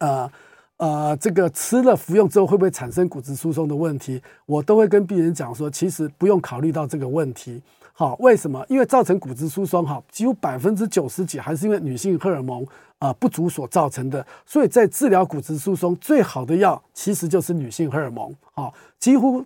[0.00, 0.30] 呃
[0.76, 4.20] 呃，这个吃了服用之后会不会产生骨质疏松的问题？
[4.44, 7.62] 我都会跟病人讲说，其实不用考虑到这个问题。
[7.96, 8.66] 好，为什么？
[8.68, 12.66] 因为造成骨质疏松，哈，几乎百分之九十几还是因为女性荷尔蒙
[12.98, 14.26] 啊不足所造成的。
[14.44, 19.44] 所以在治疗骨质疏松最好的药，其实就是女性荷尔蒙，好，几乎。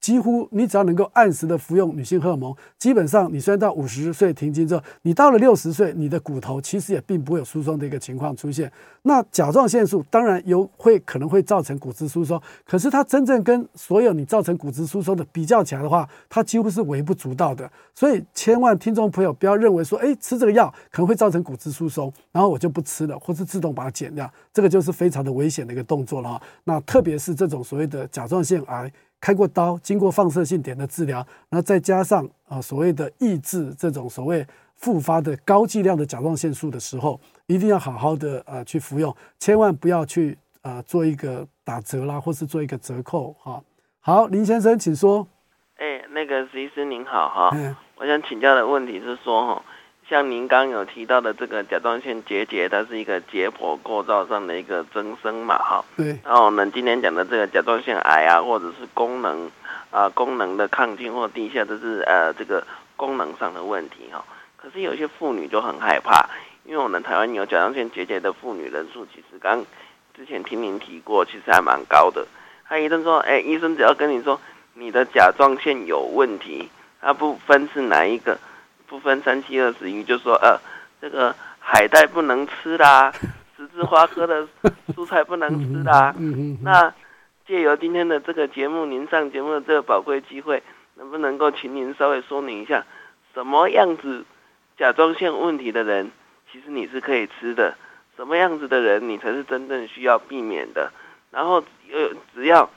[0.00, 8.70] 几乎你只要能够按时的服用女性荷尔蒙，基本上你虽然到五十岁停经之后，你到了六十岁，你的骨头其实也并不会有疏松的一个情况出现。
[9.02, 17.70] 那甲状腺素当然有会可能会造成骨质疏松，可是它真正跟所有你造成骨质疏松的比较起来的话，它几乎是微不足道的。
[17.94, 26.42] 所以千万听众朋友不要认为说，哎，吃这个药可能会造成骨质疏松，然后我就不吃了，或是自动把它减掉，这个就是非常的危险的一个动作了哈。
[26.64, 28.92] 那特别是这种所谓的甲状腺癌。
[29.20, 43.62] 开过刀，经过放射性碘的治疗，然后再加上啊所谓的抑制这种所谓复发的高剂量的甲状腺素的时候，一定要好好的呃去服用，千万不要去啊做一个打折啦，或是做一个折扣哈。
[44.00, 45.26] 好，林先生，请说。
[45.76, 47.50] 哎，那个石医师您好哈，
[47.96, 49.64] 我想请教的问题是说哈。
[50.08, 55.84] 像您刚刚有提到的这个甲状腺结节，它是一个解剖构造上的一个增生嘛，哈。
[55.98, 56.18] 对。
[56.24, 59.46] 然后我们今天讲的这个甲状腺癌啊，或者是功能
[59.90, 62.66] 啊、呃、功能的亢进或低下，都是呃这个
[62.96, 64.24] 功能上的问题哈。
[64.56, 66.26] 可是有些妇女就很害怕，
[66.64, 69.62] 因为我们台湾有甲状腺结节的妇女人数，其实刚
[70.16, 72.26] 之前听您提过，其实还蛮高的。
[72.66, 74.40] 他医生说，哎，医生只要跟你说
[74.72, 78.38] 你的甲状腺有问题，它不分是哪一个。
[78.88, 80.58] 不分三七二十一，就说呃，
[81.00, 83.12] 这个海带不能吃啦，
[83.56, 84.48] 十字花科的
[84.94, 86.14] 蔬菜不能吃啦。
[86.62, 86.92] 那
[87.46, 90.62] 借由今天的这个节目，您上节目的这个宝贵机会，
[90.96, 92.84] 能不能够请您稍微说明一下，
[93.34, 94.24] 什么样子
[94.76, 96.10] 甲状腺问题的人，
[96.50, 97.74] 其实你是可以吃的？
[98.16, 100.90] 什么样子的人，你才是真正需要避免的？
[101.30, 102.68] 然后有只要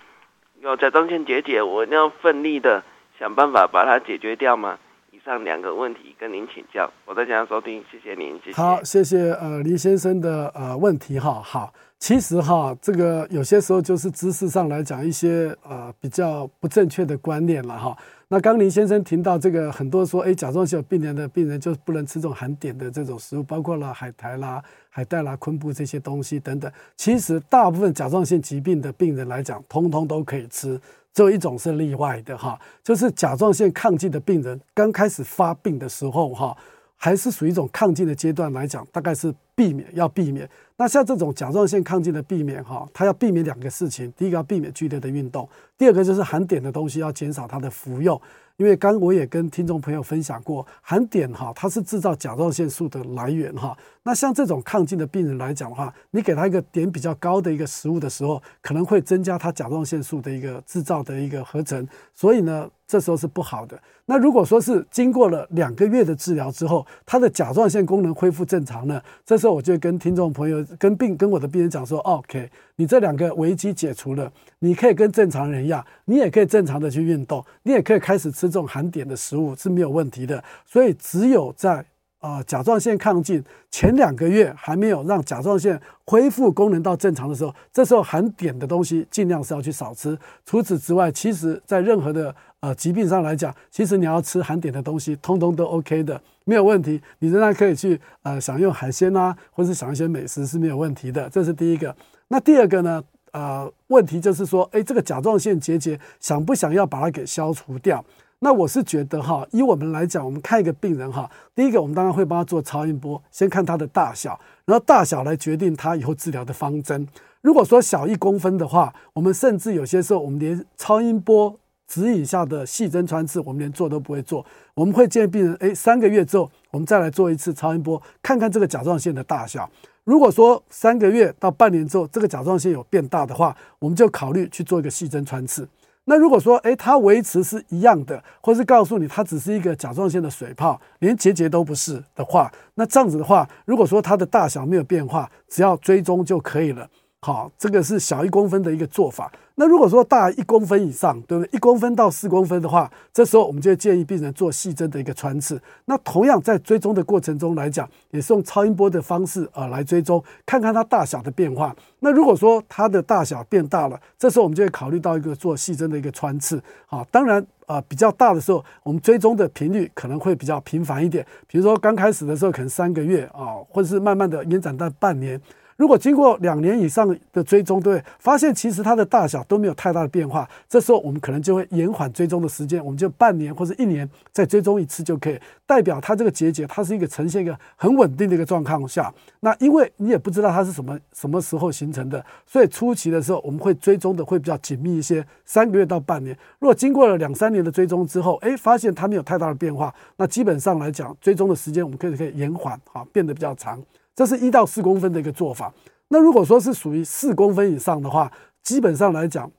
[0.61, 2.83] 有甲状腺结节，我一定要奋力的
[3.17, 4.77] 想办法把它解决掉吗？
[5.23, 11.73] 上两个问题跟您请教，我在家收听，谢谢您，好，谢谢呃林先生的呃问题哈，好。
[11.99, 17.95] 其实哈，这个有些时候就是知识上来讲一些呃比较不正确的观念了哈。
[18.27, 26.71] 那刚林先生提到这个，很多说哎甲状腺有病人的病人就不能吃这种含碘的这种食物，包括了海苔啦、海带啦、昆布这些东西等等。
[26.95, 30.81] 其实大部分甲状腺疾病的病人来讲，通通都可以吃，
[31.13, 36.57] 只有一种是例外的哈，就是甲状腺亢进的病人刚开始发病的时候哈。
[37.03, 40.47] 还是属于一种亢进的阶段来讲，大概是避免要避免。
[40.77, 48.21] 那像这种甲状腺亢进的避免哈，它要避免两个事情：第一个要避免剧烈的运动，第二个就是含碘的东西要减少它的服用。
[48.61, 53.75] 因为刚我也跟听众朋友分享过，含碘哈，它是制造甲状腺素的来源哈。
[54.03, 63.81] 那像这种抗进的病人来讲的话，你给他一个碘比较高的一个食物的时候，可能会增加他甲状腺素的一个制造的一个合成，所以呢，这时候是不好的。
[64.05, 80.43] 那如果说是经过了两个月的治疗之后，他的甲状腺功能恢复正常了，这时候我就跟听众朋友、跟病、跟我的病人讲说：“OK，你这两个危机解除了，你可以跟正常人一样，你也可以正常的去运动，你也可以开始吃这种含碘的食物是没有问题的。
[80.65, 81.85] 所以只有在。”
[82.21, 90.15] 啊、甲状腺亢进前两个月还没有让甲状腺恢复功能到正常的时候，这时候含碘的东西尽量是要去少吃。
[90.45, 97.01] 除此之外，其实在任何的呃疾病上来讲，其实你要吃含碘的东西，通通都 OK 的，没有问题。
[97.19, 101.29] 你仍然可以去呃享用海鲜啊，或是享一些美食是没有问题的。
[101.29, 101.95] 这是第一个。
[102.29, 103.03] 那第二个呢？
[103.33, 108.03] 呃，问题就是说，诶，这个甲状腺结节想不想要把它给消除掉？
[108.39, 117.07] 那我是觉得哈，以我们来讲，我们看一个病人哈，第一个我们当然会帮他做超音波，先看他的大小，然后大小来决定他以后治疗的方针。
[117.39, 121.57] 如果说小一公分的话，我们甚至有些时候我们连超音波
[121.91, 124.45] 指引下的细针穿刺，我们连做都不会做。
[124.73, 129.69] 我们会建议病人，诶，三个月之后我们再来做一次超音波，看看这个甲状腺的大小。
[130.05, 135.67] 如果说三个月到半年之后这个甲状腺有变大的话，我们就考虑去做一个细针穿刺。
[136.05, 146.89] 那如果说，诶，它维持是一样的，或是告诉你它只是一个甲状腺的水泡，连结节都不是的话，那这样子的话，如果说它的大小没有变化，只要追踪就可以了。
[147.23, 149.31] 好，这个是小一公分的一个做法。
[149.53, 151.49] 那如果说大一公分以上，对不对？
[151.55, 155.61] 一公分到四公分的话，这时候我们就建议病人做细针的一个穿刺。
[155.85, 161.75] 那同样在追踪的过程中来讲，也是用超音波的方式啊来追踪，看看它大小的变化。
[161.99, 166.59] 那如果说它的大小变大了，这时候我们就会考虑到一个做细针的一个穿刺。
[166.87, 171.23] 好，当然啊比较大的时候，我们追踪的频率可能会比较频繁一点。
[171.45, 175.39] 比如说刚开始的时候可能三个月啊，或者是慢慢的延展到半年。
[175.77, 189.11] 如果经过两年以上的追踪，对，发现其实它的大小都没有太大的变化，这时候我们可能就会延缓追踪的时间，我们就半年或者一年再追踪一次就可以，代表它这个结节它是一个呈现一个很稳定的一个状况下。
[189.39, 196.37] 那因为你也不知道它是什么什么时候形成的，所以初期的时候我们会追踪的会比较紧密一些，三个月到半年。
[196.59, 203.81] 如果经过了两三年的追踪之后，诶，发现它没有太大的变化，那基本上来讲，追踪的时间我们可以可以延缓，哈，变得比较长。
[204.15, 205.73] 这是一到四公分的一个做法。
[206.09, 209.49] 那如果说是属于四公分以上的话，基本上来讲，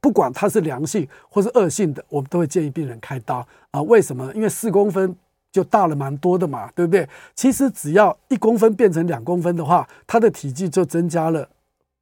[0.00, 3.80] 不管它是良性或是恶性的，我们都会建议病人开刀啊。
[3.82, 4.30] 为什么？
[4.34, 5.16] 因为四公分
[5.50, 7.08] 就大了蛮多的嘛，对不对？
[7.34, 11.48] 其实只要一公分变成两公分的话，它的体积就增加了，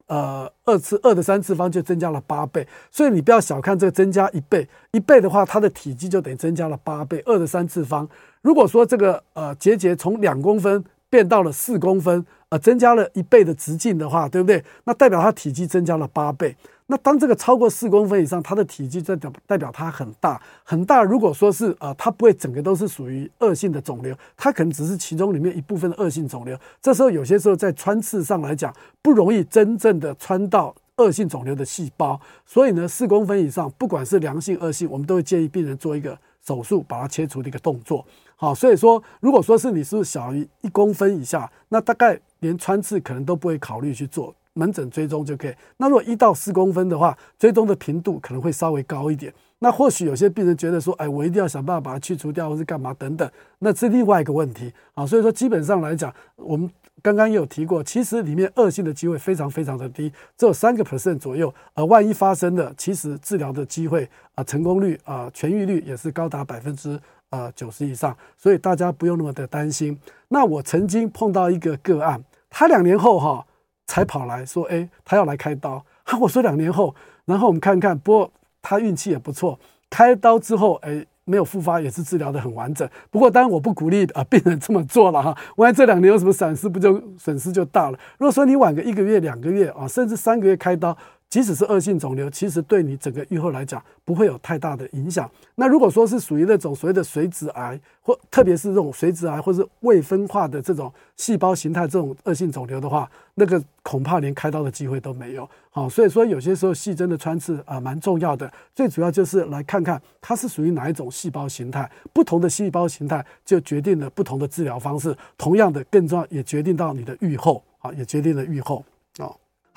[0.06, 2.66] 呃，二次二的三次方就增加了八倍。
[2.90, 8.08] 所以你不要小看这个增加一倍，一倍的话，它的体积就等于增加了八倍，二的三次方。
[8.42, 14.62] 如果说这个呃结节从两公分，变到了四公分，呃，增加了一倍的直径的话，对不对？
[14.84, 16.56] 那代表它体积增加了八倍。
[16.90, 21.02] 那当这个超过四公分以上，它的体积代表代表它很大很大。
[21.02, 26.58] 如果说是呃，它不会整个都是属于恶性的肿瘤，它可能只是其中里面一部分的恶性肿瘤。
[26.80, 32.18] 这时候有些时候在穿刺上来讲，不容易真正的穿到恶性肿瘤的细胞。
[32.46, 38.02] 所以呢，四公分以上，不管是良性恶性，我们都会建议病人做一个手术把它切除的一个动作。
[38.40, 45.54] 好，所以说，如果说是你是小于一公分以下，那大概连穿刺可能都不会考虑去做，门诊追踪就可以。
[45.76, 49.34] 那如果一到四公分的话，追踪的频度可能会稍微高一点。
[49.58, 53.28] 那或许有些病人觉得说，哎，我一定要想办法把它去除掉，或是干嘛等等，
[53.58, 54.72] 那是另外一个问题。
[54.94, 56.70] 啊，所以说基本上来讲，我们
[57.02, 61.52] 刚刚也有提过，其实里面恶性的机会非常非常的低，只有三个 percent 左右。
[61.74, 66.98] 而万一发生了，其实治疗的机会啊，成功率啊，痊愈率也是高达百分之
[67.30, 69.98] 呃九十以上，所以大家不用那么的担心。
[70.28, 73.46] 那我曾经碰到一个个案，他两年后哈
[73.86, 75.84] 才跑来说，哎，他要来开刀。
[76.04, 76.94] 哈， 我说两年后，
[77.24, 79.58] 然后我们看看，不过他运气也不错，
[79.90, 81.06] 开刀之后，哎。
[81.28, 87.98] 没有复发也是治疗的很完整，不过当然我不鼓励啊病人这么做了哈，万一这两年有什么闪失，不就损失就大了。
[88.18, 90.96] 如果说你晚个一个月、两个月啊，甚至三个月开刀。
[91.28, 95.30] 即使是恶性肿瘤，其实对你整个预后来讲不会有太大的影响。
[95.56, 105.46] 那如果说是属于那种所谓的髓质癌，或特别是这种髓质癌，或是未分化的这种细胞形态这种恶性肿瘤的话，那个恐怕连开刀的机会都没有。
[105.68, 115.14] 好，所以说有些时候细针的穿刺啊蛮重要的，最主要就是来看看它是属于哪一种细胞形态，不同的细胞形态就决定了不同的治疗方式。
[115.36, 118.82] 同样的，更重要也决定到你的预后啊，也决定了预后。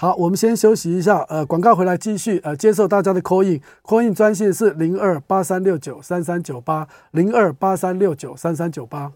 [0.02, 1.20] 好，我们先休息一下。
[1.30, 2.40] 呃，广告回来继续。
[2.44, 9.12] 呃，接受大家的 call in，call in 专线是零二八三六九三三九八零二八三六九三三九八。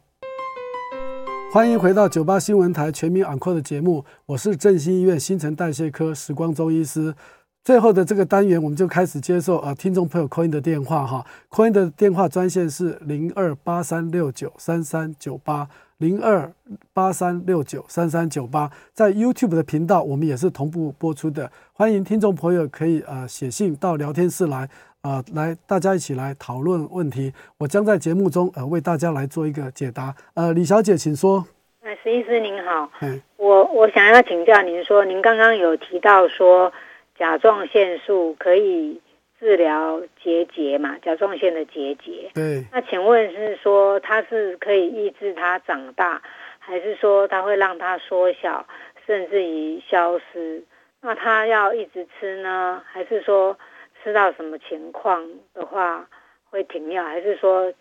[1.52, 7.16] 欢迎回到九八新闻台全民昂 n 的节目，我是振兴医院新陈代谢科时光中医师。
[7.64, 11.26] 最后的这个单元，我们就开始接受呃听众朋友 call in 的电话哈。
[11.50, 15.68] call in 的电话专线是零二八三六九三三九八。
[16.00, 16.52] 零二
[16.94, 21.50] 八三六九三三九八，在 YouTube 的频道，我们也是同步播出的。
[21.72, 24.68] 欢迎听众朋友可以呃写信到聊天室来，
[25.04, 27.32] 呃来大家一起来讨论问题。
[27.60, 30.14] 我将在节目中呃为大家来做一个解答。
[30.34, 31.46] 呃，李小姐，请说。
[31.82, 32.90] 哎，石医师您好。
[33.00, 36.74] 嗯，我我想要请教您说，您刚刚有提到说
[37.18, 39.00] 甲状腺素可以。
[39.46, 42.32] 治疗结节嘛，甲状腺的结节。
[42.34, 42.66] 对。
[42.72, 46.20] 那请问是说它是可以抑制它长大，
[46.58, 48.66] 还是说它会让它缩小，
[49.06, 50.64] 甚至于消失？
[51.02, 53.56] 那它要一直吃呢，还是说
[54.04, 55.24] 吃到什么情况
[55.54, 56.10] 的话
[56.50, 57.72] 会停药，还是说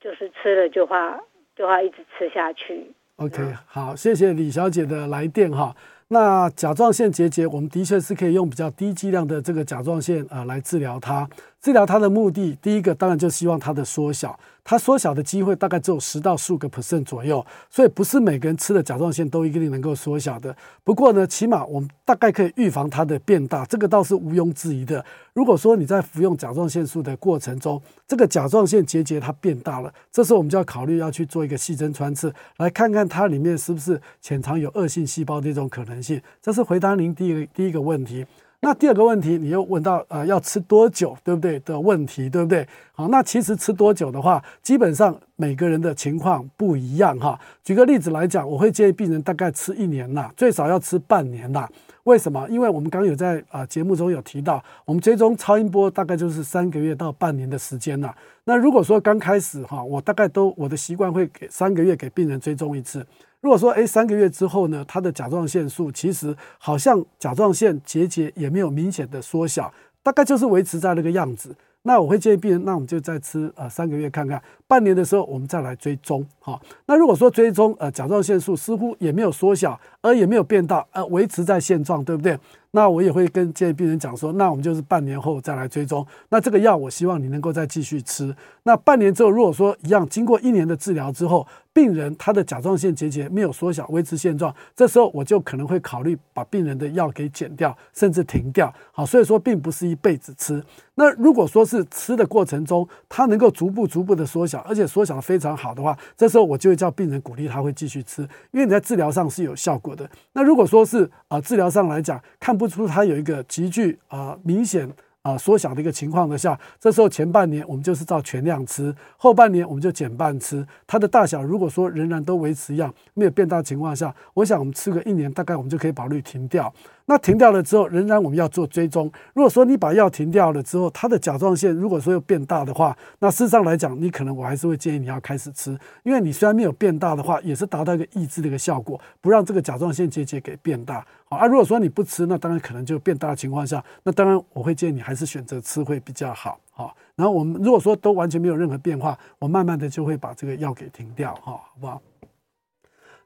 [0.00, 1.20] 就是吃了就话
[1.54, 5.76] 就话一直吃下去？OK，好，谢谢李小姐的来电哈。
[6.12, 11.28] 那甲状腺结节，我们的确是可以用比较低剂量的这个甲状腺啊来治疗它。
[11.60, 20.56] 治疗它的目的，第一个当然就希望它的缩小，它缩小的机会大概只有十到十五个 percent 左右，所以不是每个人吃的甲状腺都一定能够缩小的。
[20.82, 25.04] 不过呢，起码我们大概可以预防它的变大，这个倒是毋庸置疑的。
[25.34, 36.22] 如果说你在服用甲状腺素的过程中，这个甲状腺结节它变大了，这时候我们就要考虑要去做一个细针穿刺，来看看它里面是不是潜藏有恶性细胞的一种可能性。
[36.40, 38.24] 这是回答您第一个第一个问题。
[38.62, 42.66] 那第二个问题，你又问到呃要吃多久，对不对的问题，对不对？
[42.92, 47.40] 好，那其实吃多久的话，基本上每个人的情况不一样哈。
[47.64, 51.66] 举个例子来讲，我会建议病人大概吃一年啦，最少要吃半年啦。
[52.04, 52.46] 为什么？
[52.50, 58.14] 因为我们刚有在啊、节目中有提到，我们追踪超音波大概就是三个月到半年的时间啦。
[58.44, 63.06] 那如果说刚开始哈，我大概都我的习惯会给三个月给病人追踪一次。
[63.40, 69.72] 如果说诶三个月之后呢，他的甲状腺素其实好像甲状腺结节也没有明显的缩小，
[70.02, 71.54] 大概就是维持在那个样子。
[71.82, 76.60] 那我会建议病人，那我们就再吃呃三个月看看，半年的时候我们再来追踪哈。
[76.84, 82.38] 那如果说追踪呃甲状腺素似乎也没有缩小，而也没有变大，呃维持在现状，对不对？
[82.72, 86.06] 那我也会跟建议病人讲说，那我们就是半年后再来追踪。
[86.28, 88.36] 那这个药我希望你能够再继续吃。
[88.64, 91.46] 那半年之后，如果说一样，经过一年的治疗之后，
[91.80, 98.72] 病人他的甲状腺结节没有缩小，维持现状，这时候我就可能会考虑把病人的药给减掉，甚至停掉。
[98.92, 100.62] 好，所以说并不是一辈子吃。
[100.94, 108.20] 那如果说是吃的过程中，它能够逐步逐步的缩小，而且缩小的非常好的话，这时候我就会叫病人鼓励他会继续吃，
[108.50, 110.08] 因为你在治疗上是有效果的。
[110.34, 112.60] 那如果说是啊、治疗上来讲看。
[112.60, 114.86] 不出它有一个极具啊明显
[115.22, 120.66] 啊缩小的一个情况的下，这时候前半年我们就是照全量吃，后半年我们就减半吃。
[120.86, 126.72] 它的大小如果说仍然都维持一样，没有变大的情况下，我想我们吃个一年，大概我们就可以考虑停掉。
[127.10, 129.10] 那停掉了之后，仍然我们要做追踪。
[129.34, 141.04] 如果说你把药停掉了之后，它的甲状腺如果说又变大的话，那事实上来讲，你可能我还是会建议你要开始吃，因为你虽然没有变大的话，也是达到一个抑制的一个效果，不让这个甲状腺结节给变大。
[141.24, 146.60] 好，啊，如果说你不吃，那当然可能就变大的情况下，那当然我会建议你还是选择吃会比较好。
[146.70, 152.00] 好，然后我们如果说都完全没有任何变化，我慢慢的就会把这个药给停掉，哈，好不好？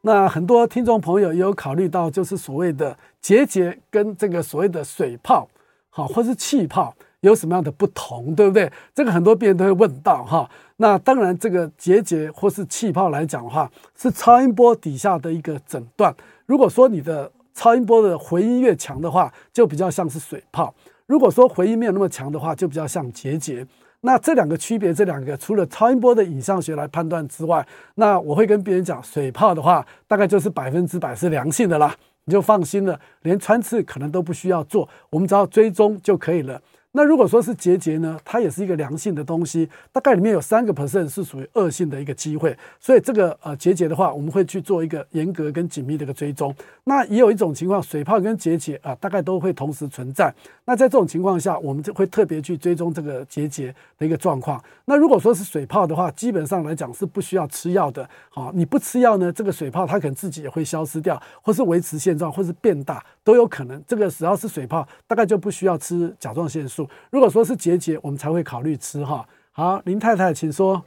[0.06, 5.48] 那很多听众朋友也有考虑到，就是所谓的结节跟这个所谓的水泡，
[5.88, 8.70] 好，或是气泡有什么样的不同，对不对？
[8.94, 10.48] 这个很多病人都会问到哈。
[10.76, 16.14] 那当然，这个结节或是气泡来讲的话，是超音波底下的一个诊断。
[16.44, 20.66] 如果说你的超音波的回音越强的话，就比较像是水泡；
[21.06, 23.66] 如果说回音没有那么强的话，就比较像结节。
[24.06, 31.94] 那这两个区别，这两个除了超音波的影像学来判断之外，那我会跟别人讲，水泡的话，大概就是百分之百是良性的啦，
[32.26, 36.60] 你就放心了，连穿刺可能都不需要做，我们只要追踪就可以了。
[36.96, 46.54] 那如果说是结节呢，它也是一个良性的东西，大概里面有三个 percent 是属于恶性的一个机会，所以这个呃结节的话，我们会去做一个严格跟紧密的一个追踪。
[46.84, 50.32] 那也有一种情况，水泡跟结节啊，大概都会同时存在。
[50.66, 54.62] 那在这种情况下，我们就会特别去追踪这个结节的一个状况。
[54.84, 58.08] 那如果说是水泡的话，基本上来讲是不需要吃药的。
[58.30, 63.82] 好，你不吃药呢，这个水泡它可能自己也会消失掉，或是维持现状，或是变大都有可能。
[63.84, 66.83] 这个只要是水泡，大概就不需要吃甲状腺素。
[67.10, 69.26] 如果说是结节，我们才会考虑吃哈。
[69.52, 70.84] 好，林太太，请说。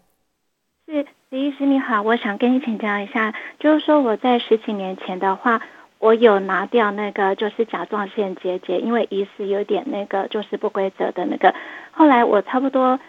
[0.85, 5.61] 是李医师你好，我想跟你请教一下，就是说我在十几年前的话，
[5.99, 11.53] 我有拿掉那个就是甲状腺结节，因为疑似有点那个就是不规则的那个。
[11.91, 12.99] 后来我差不多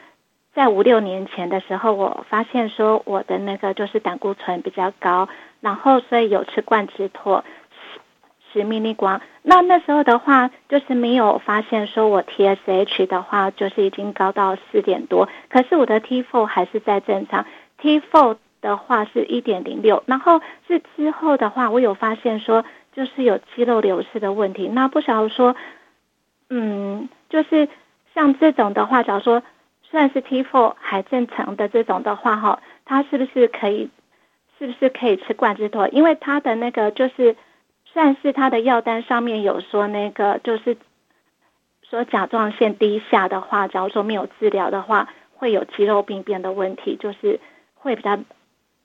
[0.55, 5.29] 在五六年前的时候，我发现说我的那个就是胆固醇比较高，
[5.61, 7.45] 然后所以有吃冠状妥。
[8.51, 9.21] 十 mg 光，
[9.51, 17.47] 那那时候的话，就是没有发现说我 TSH 的话就是已经高到四点多，可是我的 T4 还是在正常
[17.81, 25.57] ，T4 的话是一点零六，然后是之后的话，我有发现说就是有肌肉流失的问题，那不晓得说，
[26.51, 27.71] 嗯，就是
[28.15, 29.43] 像这种的话，假如说
[29.83, 33.89] 算是 T4 还正常的这种的话，哈，它是不是可以，
[34.59, 35.89] 是不是可以吃冠状妥？
[35.89, 37.35] 因为它的那个就是。
[37.95, 40.77] 但是他的药单上面有说，那个就是
[41.91, 47.41] 说甲状腺低下的话，假如说没有治疗的话，会有肌肉病变的问题，就是
[47.75, 48.17] 会比较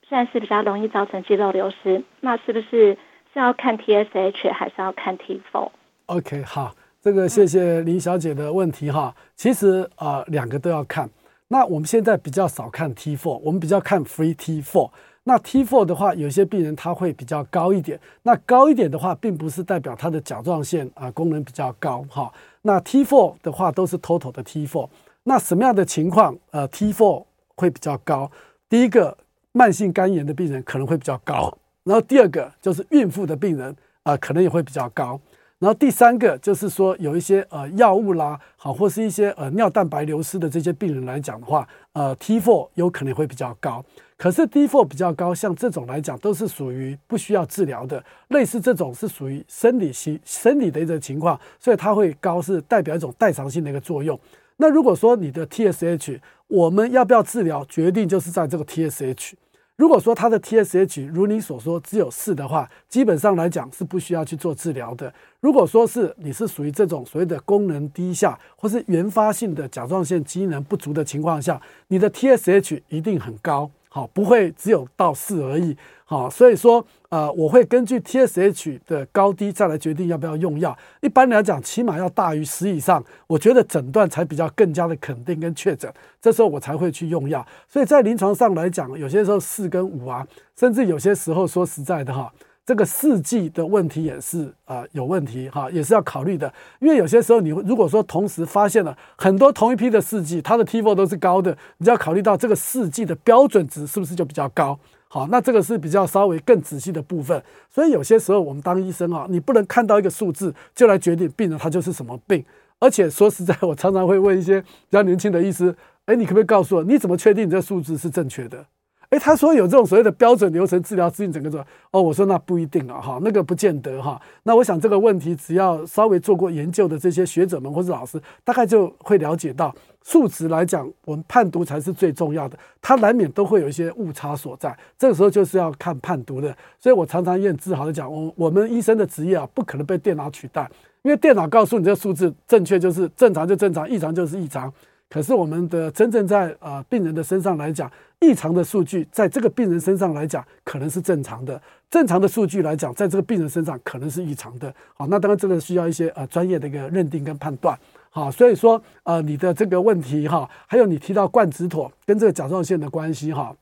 [0.10, 2.04] 算是比较容易造成肌肉流失。
[2.22, 2.98] 那是不是
[3.34, 9.14] 是要看 TSH 还是要看 T4？OK，好，这个谢谢林小姐的问题哈。
[9.36, 11.08] 其实啊，呃，两个都要看。
[11.50, 14.90] 那我们现在比较少看 T4，我们比较看 Free T4。
[15.26, 17.98] 那 T4 的话，有些病人他会比较高一点。
[18.24, 22.32] 那高一点的话，并不是代表他的甲状腺啊功能比较高哈。
[22.62, 24.90] 那 T4 的话都是 total 的 T4。
[25.24, 27.24] 那什么样的情况呃 T4
[27.56, 28.30] 会比较高？
[28.68, 29.18] 第一个，
[29.54, 31.58] 慢性肝炎的病人可能会比较高。
[31.86, 35.20] 然后第二个就是孕妇的病人啊，可能也会比较高。
[35.60, 43.82] 然后第三个就是说有一些呃药物啦，好或是一些呃尿蛋白流失的这些病人来讲的话，呃 T4 有可能会比较高。
[44.18, 54.20] 可是 T4 比较高，像这种来讲都是属于不需要治疗的，类似这种是属于生理性生理的一个情况，所以它会高是代表一种代偿性的一个作用。
[54.58, 59.34] 那如果说你的 TSH，我们要不要治疗，决定就是在这个 TSH。
[59.76, 65.12] 如果说它的 TSH 如你所说只有四的话，基本上来讲是不需要去做治疗的。
[65.40, 73.70] 如果说是你是属于这种所谓的功能低下或是原发性的甲状腺机能不足的情况下，你的 TSH 一定很高。
[73.96, 75.78] 好，不会只有到四而已。
[76.04, 80.76] 好，所以说，呃，我会根据 TSH 的高低再来决定要不要用药。
[81.02, 85.94] 一般来讲，起码要大于十以上，我觉得诊断才比较更加的肯定跟确诊。
[86.20, 87.46] 这时候我才会去用药。
[87.68, 90.26] 所以在临床上来讲，有些时候四跟五啊，
[90.58, 92.34] 甚至有些时候说实在的哈。
[92.66, 96.52] 这个试剂的问题也是啊、有问题哈，也是要考虑的。
[96.80, 104.80] 因为有些时候你如果说同时发现了很多同一批的试剂，它的 T4 都是高的，你就要考虑到这个试剂的标准值是不是就比较高。
[105.10, 107.44] 好，那这个是比较稍微更仔细的部分。
[107.70, 112.44] 所以有些时候我们当医生啊，你不能看到一个数字就来决定病人他就是什么病。
[112.80, 118.66] 而且说实在，我常常会问一些比较年轻的医师，哎，你可不可以告诉我，你怎么确定你这个数字是正确的？
[119.14, 124.20] 诶，他说有这种所谓的标准流程治疗，指引整个做哦，我说那不一定啊，哈，那个不见得哈。
[124.42, 129.72] 那我想这个问题，只要稍微做过研究的这些学者们或者老师，大概就会了解到，
[130.04, 134.76] 数值来讲，我们判读才是最重要的，它难免都会有一些误差所在。
[134.98, 140.68] 这个时候就是要看判读的，所以我常常也很自豪的讲，我我们医生的职业啊，不可能被电脑取代，
[141.04, 144.74] 因为电脑告诉你这个数字正确就是正常就正常，异常就是异常。
[145.14, 154.74] 可是我们的真正在呃病人的身上来讲，异常的数据在这个病人身上来讲可能是正常的，正常的数据来讲在这个病人身上可能是异常的。
[154.96, 157.78] 好，那当然这个需要一些呃专业的一个认定跟判断。
[158.10, 163.56] 好，所以说呃你的这个问题哈，还有你提到冠状妥跟这个甲状腺的关系哈，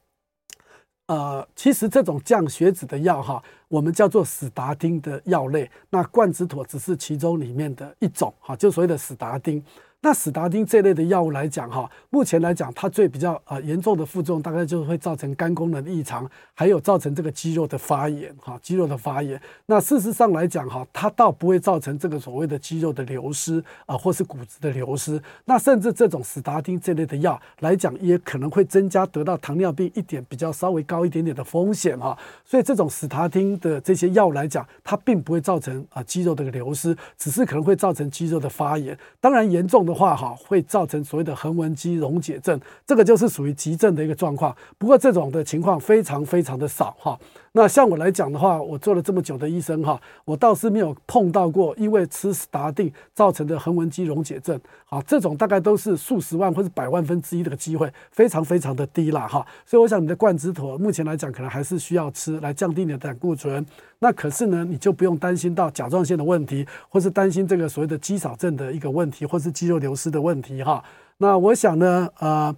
[1.08, 9.62] 呃其实这种降血脂的药哈，我们叫做史达丁的药类，那冠状妥只是其中里面的一种哈，就所谓的史达丁。
[10.04, 19.40] 那史达丁这类的药物来讲哈，目前来讲它最比较啊严重的副作用大概就是会造成肝功能异常，还有造成这个肌肉的发炎哈，肌肉的发炎。
[19.68, 25.22] 那事实上来讲哈，它倒不会造成这个所谓的肌肉的流失啊，或是骨质的流失。
[25.46, 32.18] 那甚至这种史达丁这类的药来讲，也可能会增加得到糖尿病一点比较稍微高一点点的风险哈。
[32.44, 38.98] 所以这种史达丁的这些药来讲，它并不会造成啊肌肉的流失，只是可能会造成肌肉的发炎。
[39.20, 44.56] 当然严重的的话哈，会造成所谓的横纹肌溶解症，这个就是属于急症的一个状况。
[44.78, 47.20] 不过这种的情况非常非常的少哈。
[47.54, 54.58] 那像我来讲的话，我做了这么久的医生哈，我倒是没有碰到过因为吃史达定造成的横纹肌溶解症。
[54.88, 59.46] 啊，这种大概都是数十万或者百万分之一的机会，非常非常的低了哈。
[59.66, 63.66] 所以我想你的冠姿妥目前来讲，可能还是需要吃来降低你的胆固醇。
[64.00, 70.82] 那可是呢，你就不用担心到甲状腺的问题，或是担心这个所谓的肌少症的一个问题，或是肌肉流失的问题哈。
[71.18, 72.56] 那我想呢，呃，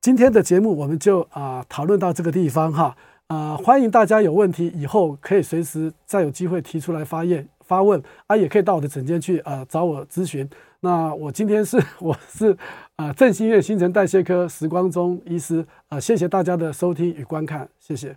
[0.00, 2.96] 今天的节目我们就啊讨论到这个地方哈。
[3.34, 10.48] 啊、呃，欢迎大家有问题以后可以随时再有机会提出来发言发问啊，也可以到我的诊间去啊、呃、找我咨询。
[10.78, 12.52] 那我今天是 我是
[12.94, 18.16] 啊、呃、正心医院新陈代谢科时光中医师啊、谢谢大家的收听与观看，谢谢。